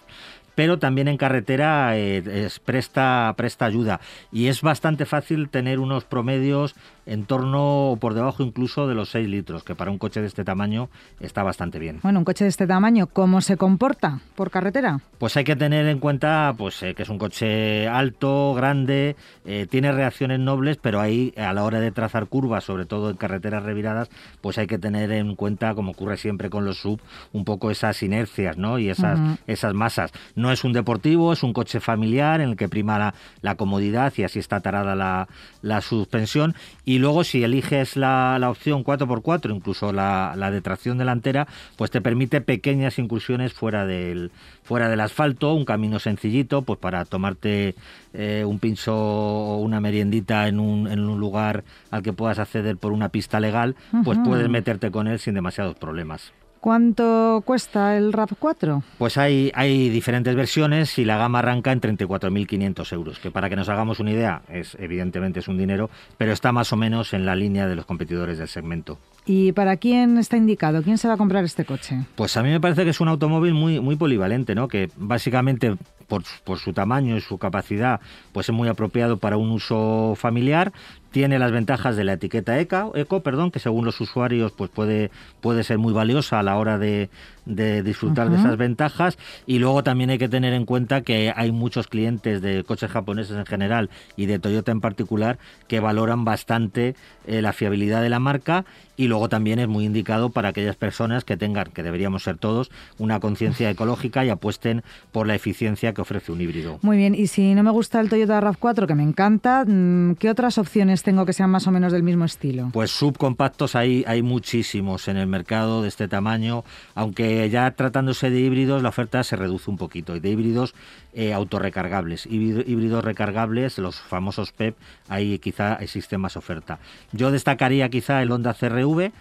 pero 0.54 0.78
también 0.78 1.08
en 1.08 1.16
carretera 1.16 1.96
eh, 1.98 2.22
es- 2.46 2.60
presta, 2.60 3.34
presta 3.36 3.64
ayuda. 3.64 4.00
Y 4.30 4.46
es 4.46 4.62
bastante 4.62 5.04
fácil 5.04 5.48
tener 5.48 5.80
unos 5.80 6.04
promedios 6.04 6.76
en 7.06 7.24
torno 7.24 7.90
o 7.90 7.96
por 7.96 8.14
debajo 8.14 8.42
incluso 8.42 8.86
de 8.86 8.94
los 8.94 9.10
6 9.10 9.28
litros, 9.28 9.64
que 9.64 9.74
para 9.74 9.90
un 9.90 9.98
coche 9.98 10.20
de 10.20 10.26
este 10.26 10.44
tamaño 10.44 10.88
está 11.20 11.42
bastante 11.42 11.78
bien. 11.78 12.00
Bueno, 12.02 12.20
un 12.20 12.24
coche 12.24 12.44
de 12.44 12.50
este 12.50 12.66
tamaño, 12.66 13.06
¿cómo 13.06 13.40
se 13.40 13.56
comporta 13.56 14.20
por 14.34 14.50
carretera? 14.50 15.00
Pues 15.18 15.36
hay 15.36 15.44
que 15.44 15.56
tener 15.56 15.86
en 15.86 15.98
cuenta 15.98 16.54
pues, 16.56 16.82
eh, 16.82 16.94
que 16.94 17.02
es 17.02 17.08
un 17.08 17.18
coche 17.18 17.88
alto, 17.88 18.54
grande, 18.54 19.16
eh, 19.44 19.66
tiene 19.70 19.92
reacciones 19.92 20.40
nobles, 20.40 20.78
pero 20.80 21.00
ahí 21.00 21.32
a 21.36 21.52
la 21.52 21.64
hora 21.64 21.80
de 21.80 21.90
trazar 21.90 22.26
curvas, 22.26 22.64
sobre 22.64 22.86
todo 22.86 23.10
en 23.10 23.16
carreteras 23.16 23.62
reviradas, 23.62 24.08
pues 24.40 24.58
hay 24.58 24.66
que 24.66 24.78
tener 24.78 25.12
en 25.12 25.34
cuenta, 25.36 25.74
como 25.74 25.92
ocurre 25.92 26.16
siempre 26.16 26.50
con 26.50 26.64
los 26.64 26.78
sub, 26.78 27.00
un 27.32 27.44
poco 27.44 27.70
esas 27.70 28.02
inercias 28.02 28.56
¿no? 28.56 28.78
y 28.78 28.88
esas, 28.88 29.18
esas 29.46 29.74
masas. 29.74 30.12
No 30.34 30.52
es 30.52 30.64
un 30.64 30.72
deportivo, 30.72 31.32
es 31.32 31.42
un 31.42 31.52
coche 31.52 31.80
familiar 31.80 32.40
en 32.40 32.50
el 32.50 32.56
que 32.56 32.68
prima 32.68 32.98
la, 32.98 33.14
la 33.40 33.56
comodidad 33.56 34.12
y 34.16 34.24
así 34.24 34.38
está 34.38 34.60
tarada 34.60 34.94
la, 34.94 35.28
la 35.62 35.80
suspensión. 35.80 36.54
Y 36.84 36.93
luego 36.98 37.24
si 37.24 37.42
eliges 37.42 37.96
la, 37.96 38.38
la 38.38 38.50
opción 38.50 38.84
4x4, 38.84 39.54
incluso 39.54 39.92
la, 39.92 40.34
la 40.36 40.50
de 40.50 40.60
tracción 40.60 40.98
delantera, 40.98 41.46
pues 41.76 41.90
te 41.90 42.00
permite 42.00 42.40
pequeñas 42.40 42.98
incursiones 42.98 43.52
fuera 43.52 43.86
del, 43.86 44.30
fuera 44.62 44.88
del 44.88 45.00
asfalto, 45.00 45.54
un 45.54 45.64
camino 45.64 45.98
sencillito, 45.98 46.62
pues 46.62 46.78
para 46.78 47.04
tomarte 47.04 47.74
eh, 48.12 48.44
un 48.46 48.58
pincho 48.58 48.94
o 48.94 49.58
una 49.58 49.80
meriendita 49.80 50.48
en 50.48 50.60
un, 50.60 50.88
en 50.88 51.00
un 51.00 51.18
lugar 51.18 51.64
al 51.90 52.02
que 52.02 52.12
puedas 52.12 52.38
acceder 52.38 52.76
por 52.76 52.92
una 52.92 53.08
pista 53.08 53.40
legal, 53.40 53.76
pues 54.04 54.18
puedes 54.24 54.48
meterte 54.48 54.90
con 54.90 55.08
él 55.08 55.18
sin 55.18 55.34
demasiados 55.34 55.76
problemas. 55.76 56.32
¿Cuánto 56.64 57.42
cuesta 57.44 57.94
el 57.94 58.10
RAV4? 58.10 58.82
Pues 58.96 59.18
hay, 59.18 59.52
hay 59.54 59.90
diferentes 59.90 60.34
versiones 60.34 60.98
y 60.98 61.04
la 61.04 61.18
gama 61.18 61.40
arranca 61.40 61.72
en 61.72 61.82
34.500 61.82 62.92
euros, 62.94 63.18
que 63.18 63.30
para 63.30 63.50
que 63.50 63.56
nos 63.56 63.68
hagamos 63.68 64.00
una 64.00 64.12
idea, 64.12 64.40
es 64.48 64.74
evidentemente 64.80 65.40
es 65.40 65.48
un 65.48 65.58
dinero, 65.58 65.90
pero 66.16 66.32
está 66.32 66.52
más 66.52 66.72
o 66.72 66.76
menos 66.78 67.12
en 67.12 67.26
la 67.26 67.36
línea 67.36 67.66
de 67.66 67.74
los 67.74 67.84
competidores 67.84 68.38
del 68.38 68.48
segmento. 68.48 68.98
¿Y 69.26 69.52
para 69.52 69.76
quién 69.76 70.16
está 70.16 70.38
indicado? 70.38 70.82
¿Quién 70.82 70.96
se 70.96 71.06
va 71.06 71.14
a 71.14 71.16
comprar 71.18 71.44
este 71.44 71.66
coche? 71.66 71.98
Pues 72.14 72.34
a 72.38 72.42
mí 72.42 72.48
me 72.48 72.60
parece 72.60 72.84
que 72.84 72.90
es 72.90 73.00
un 73.00 73.08
automóvil 73.08 73.52
muy, 73.52 73.78
muy 73.80 73.96
polivalente, 73.96 74.54
¿no? 74.54 74.66
Que 74.66 74.88
básicamente 74.96 75.76
por, 76.06 76.22
por, 76.44 76.58
su 76.58 76.72
tamaño 76.72 77.16
y 77.16 77.20
su 77.20 77.36
capacidad, 77.36 78.00
pues 78.32 78.48
es 78.48 78.54
muy 78.54 78.68
apropiado 78.68 79.18
para 79.18 79.36
un 79.36 79.50
uso 79.50 80.14
familiar. 80.16 80.72
Tiene 81.14 81.38
las 81.38 81.52
ventajas 81.52 81.94
de 81.94 82.02
la 82.02 82.14
etiqueta 82.14 82.58
ECO, 82.58 82.90
eco 82.96 83.22
perdón, 83.22 83.52
que 83.52 83.60
según 83.60 83.84
los 83.84 84.00
usuarios 84.00 84.50
pues 84.50 84.68
puede, 84.68 85.12
puede 85.40 85.62
ser 85.62 85.78
muy 85.78 85.92
valiosa 85.92 86.40
a 86.40 86.42
la 86.42 86.56
hora 86.56 86.76
de, 86.76 87.08
de 87.46 87.84
disfrutar 87.84 88.26
uh 88.26 88.30
-huh. 88.30 88.32
de 88.32 88.38
esas 88.40 88.56
ventajas. 88.56 89.16
Y 89.46 89.60
luego 89.60 89.84
también 89.84 90.10
hay 90.10 90.18
que 90.18 90.28
tener 90.28 90.52
en 90.54 90.64
cuenta 90.64 91.02
que 91.02 91.32
hay 91.36 91.52
muchos 91.52 91.86
clientes 91.86 92.42
de 92.42 92.64
coches 92.64 92.90
japoneses 92.90 93.36
en 93.36 93.46
general 93.46 93.90
y 94.16 94.26
de 94.26 94.40
Toyota 94.40 94.72
en 94.72 94.80
particular 94.80 95.38
que 95.68 95.78
valoran 95.78 96.24
bastante 96.24 96.96
eh, 97.28 97.42
la 97.42 97.52
fiabilidad 97.52 98.02
de 98.02 98.08
la 98.08 98.18
marca 98.18 98.64
y 98.96 99.06
luego 99.06 99.28
también 99.28 99.58
es 99.58 99.68
muy 99.68 99.84
indicado 99.84 100.30
para 100.30 100.48
aquellas 100.48 100.76
personas 100.76 101.24
que 101.24 101.36
tengan, 101.36 101.70
que 101.72 101.82
deberíamos 101.82 102.24
ser 102.24 102.38
todos, 102.38 102.70
una 102.98 103.20
conciencia 103.20 103.70
ecológica 103.70 104.24
y 104.24 104.30
apuesten 104.30 104.82
por 105.12 105.26
la 105.28 105.34
eficiencia 105.34 105.92
que 105.92 106.00
ofrece 106.00 106.32
un 106.32 106.40
híbrido. 106.40 106.78
Muy 106.82 106.96
bien, 106.96 107.14
y 107.14 107.28
si 107.28 107.54
no 107.54 107.62
me 107.62 107.70
gusta 107.70 108.00
el 108.00 108.08
Toyota 108.08 108.40
RAV4, 108.40 108.86
que 108.86 108.94
me 108.94 109.02
encanta, 109.02 109.64
mm, 109.64 110.14
¿qué 110.16 110.30
otras 110.30 110.58
opciones 110.58 111.03
tengo 111.04 111.24
que 111.24 111.32
sean 111.32 111.50
más 111.50 111.68
o 111.68 111.70
menos 111.70 111.92
del 111.92 112.02
mismo 112.02 112.24
estilo? 112.24 112.70
Pues 112.72 112.90
subcompactos 112.90 113.76
hay, 113.76 114.02
hay 114.08 114.22
muchísimos 114.22 115.06
en 115.06 115.16
el 115.16 115.28
mercado 115.28 115.82
de 115.82 115.88
este 115.88 116.08
tamaño, 116.08 116.64
aunque 116.94 117.48
ya 117.50 117.70
tratándose 117.70 118.30
de 118.30 118.40
híbridos 118.40 118.82
la 118.82 118.88
oferta 118.88 119.22
se 119.22 119.36
reduce 119.36 119.70
un 119.70 119.76
poquito, 119.76 120.16
y 120.16 120.20
de 120.20 120.30
híbridos 120.30 120.74
eh, 121.12 121.32
autorrecargables, 121.32 122.26
híbridos 122.26 123.04
recargables, 123.04 123.78
los 123.78 124.00
famosos 124.00 124.50
PEP, 124.50 124.76
ahí 125.08 125.38
quizá 125.38 125.74
existe 125.74 126.18
más 126.18 126.36
oferta. 126.36 126.80
Yo 127.12 127.30
destacaría 127.30 127.88
quizá 127.90 128.22
el 128.22 128.32
Honda 128.32 128.54
CRV, 128.54 129.12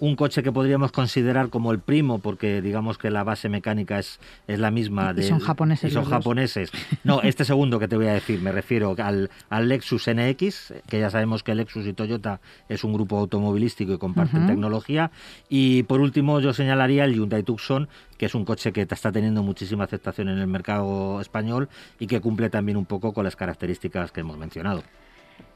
un 0.00 0.16
coche 0.16 0.42
que 0.42 0.50
podríamos 0.50 0.92
considerar 0.92 1.50
como 1.50 1.72
el 1.72 1.78
primo, 1.78 2.18
porque 2.18 2.62
digamos 2.62 2.98
que 2.98 3.10
la 3.10 3.22
base 3.22 3.48
mecánica 3.48 3.98
es, 3.98 4.18
es 4.46 4.58
la 4.58 4.70
misma. 4.70 5.12
De, 5.12 5.24
y 5.24 5.28
son 5.28 5.38
japoneses. 5.38 5.90
Y 5.90 5.94
son 5.94 6.04
japoneses. 6.04 6.70
No, 7.02 7.22
este 7.22 7.44
segundo 7.44 7.78
que 7.78 7.88
te 7.88 7.96
voy 7.96 8.06
a 8.06 8.12
decir, 8.12 8.40
me 8.42 8.52
refiero 8.52 8.94
al, 8.98 9.30
al, 9.48 9.68
Lexus 9.68 10.08
NX, 10.08 10.74
que 10.88 11.00
ya 11.00 11.10
sabemos 11.10 11.42
que 11.42 11.54
Lexus 11.54 11.86
y 11.86 11.92
Toyota 11.92 12.40
es 12.68 12.84
un 12.84 12.92
grupo 12.92 13.18
automovilístico 13.18 13.92
y 13.92 13.98
comparten 13.98 14.42
uh 14.42 14.44
-huh. 14.44 14.48
tecnología. 14.48 15.10
Y 15.48 15.84
por 15.84 16.00
último, 16.00 16.40
yo 16.40 16.52
señalaría 16.52 17.04
el 17.04 17.14
Hyundai 17.14 17.42
Tucson, 17.42 17.88
que 18.18 18.26
es 18.26 18.34
un 18.34 18.44
coche 18.44 18.72
que 18.72 18.82
está 18.82 19.12
teniendo 19.12 19.42
muchísima 19.42 19.84
aceptación 19.84 20.28
en 20.28 20.38
el 20.38 20.46
mercado 20.46 21.20
español 21.20 21.68
y 21.98 22.06
que 22.06 22.20
cumple 22.20 22.50
también 22.50 22.76
un 22.76 22.86
poco 22.86 23.12
con 23.12 23.24
las 23.24 23.36
características 23.36 24.12
que 24.12 24.20
hemos 24.20 24.36
mencionado. 24.36 24.82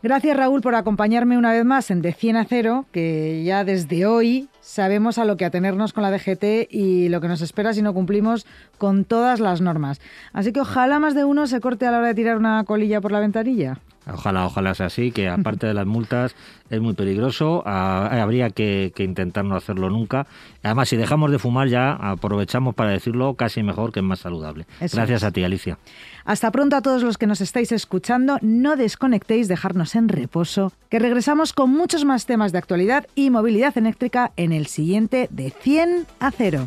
Gracias 0.04 0.36
Raúl 0.36 0.60
por 0.60 0.74
acompañarme 0.74 1.38
una 1.38 1.50
vez 1.50 1.64
más 1.64 1.90
en 1.90 2.02
De 2.02 2.12
100 2.12 2.36
a 2.36 2.44
0, 2.44 2.84
que 2.92 3.42
ya 3.42 3.64
desde 3.64 4.04
hoy 4.04 4.50
sabemos 4.60 5.16
a 5.16 5.24
lo 5.24 5.38
que 5.38 5.46
atenernos 5.46 5.94
con 5.94 6.02
la 6.02 6.10
DGT 6.10 6.68
y 6.70 7.08
lo 7.08 7.22
que 7.22 7.28
nos 7.28 7.40
espera 7.40 7.72
si 7.72 7.80
no 7.80 7.94
cumplimos 7.94 8.46
con 8.76 9.06
todas 9.06 9.40
las 9.40 9.62
normas. 9.62 10.02
Así 10.34 10.52
que 10.52 10.60
ojalá 10.60 10.98
más 10.98 11.14
de 11.14 11.24
uno 11.24 11.46
se 11.46 11.58
corte 11.58 11.86
a 11.86 11.90
la 11.90 12.00
hora 12.00 12.08
de 12.08 12.14
tirar 12.14 12.36
una 12.36 12.64
colilla 12.64 13.00
por 13.00 13.12
la 13.12 13.20
ventanilla. 13.20 13.78
Ojalá, 14.06 14.44
ojalá 14.44 14.74
sea 14.74 14.86
así, 14.86 15.12
que 15.12 15.28
aparte 15.28 15.66
de 15.66 15.72
las 15.72 15.86
multas 15.86 16.36
es 16.68 16.80
muy 16.80 16.92
peligroso, 16.92 17.62
a, 17.64 18.22
habría 18.22 18.50
que, 18.50 18.92
que, 18.94 19.02
intentar 19.02 19.44
no 19.44 19.56
hacerlo 19.56 19.88
nunca. 19.88 20.26
Además, 20.62 20.90
si 20.90 20.96
dejamos 20.96 21.30
de 21.30 21.38
fumar 21.38 21.68
ya, 21.68 21.92
aprovechamos 21.92 22.74
para 22.74 22.90
decirlo 22.90 23.34
casi 23.34 23.62
mejor 23.62 23.92
que 23.92 24.00
es 24.00 24.04
más 24.04 24.18
saludable. 24.18 24.66
Eso 24.80 24.96
Gracias 24.96 25.22
es. 25.22 25.24
a 25.24 25.30
ti, 25.30 25.42
Alicia. 25.42 25.78
Hasta 26.26 26.50
pronto 26.50 26.76
a 26.76 26.82
todos 26.82 27.02
los 27.02 27.16
que 27.16 27.26
nos 27.26 27.40
estáis 27.40 27.72
escuchando. 27.72 28.38
No 28.42 28.76
desconectéis, 28.76 29.48
dejarnos 29.48 29.93
en 29.94 30.08
reposo, 30.08 30.72
que 30.88 30.98
regresamos 30.98 31.52
con 31.52 31.70
muchos 31.70 32.04
más 32.04 32.26
temas 32.26 32.52
de 32.52 32.58
actualidad 32.58 33.06
y 33.14 33.30
movilidad 33.30 33.76
eléctrica 33.76 34.32
en 34.36 34.52
el 34.52 34.66
siguiente 34.66 35.28
de 35.30 35.50
100 35.50 36.06
a 36.20 36.30
0. 36.30 36.66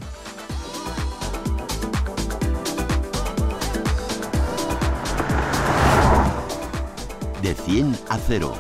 De 7.42 7.54
100 7.54 7.96
a 8.10 8.18
0, 8.18 8.54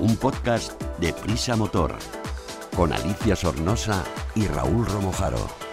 un 0.00 0.16
podcast 0.16 0.80
de 0.98 1.12
Prisa 1.12 1.56
Motor, 1.56 1.96
con 2.76 2.92
Alicia 2.92 3.36
Sornosa 3.36 4.02
y 4.34 4.46
Raúl 4.46 4.86
Romojaro. 4.86 5.67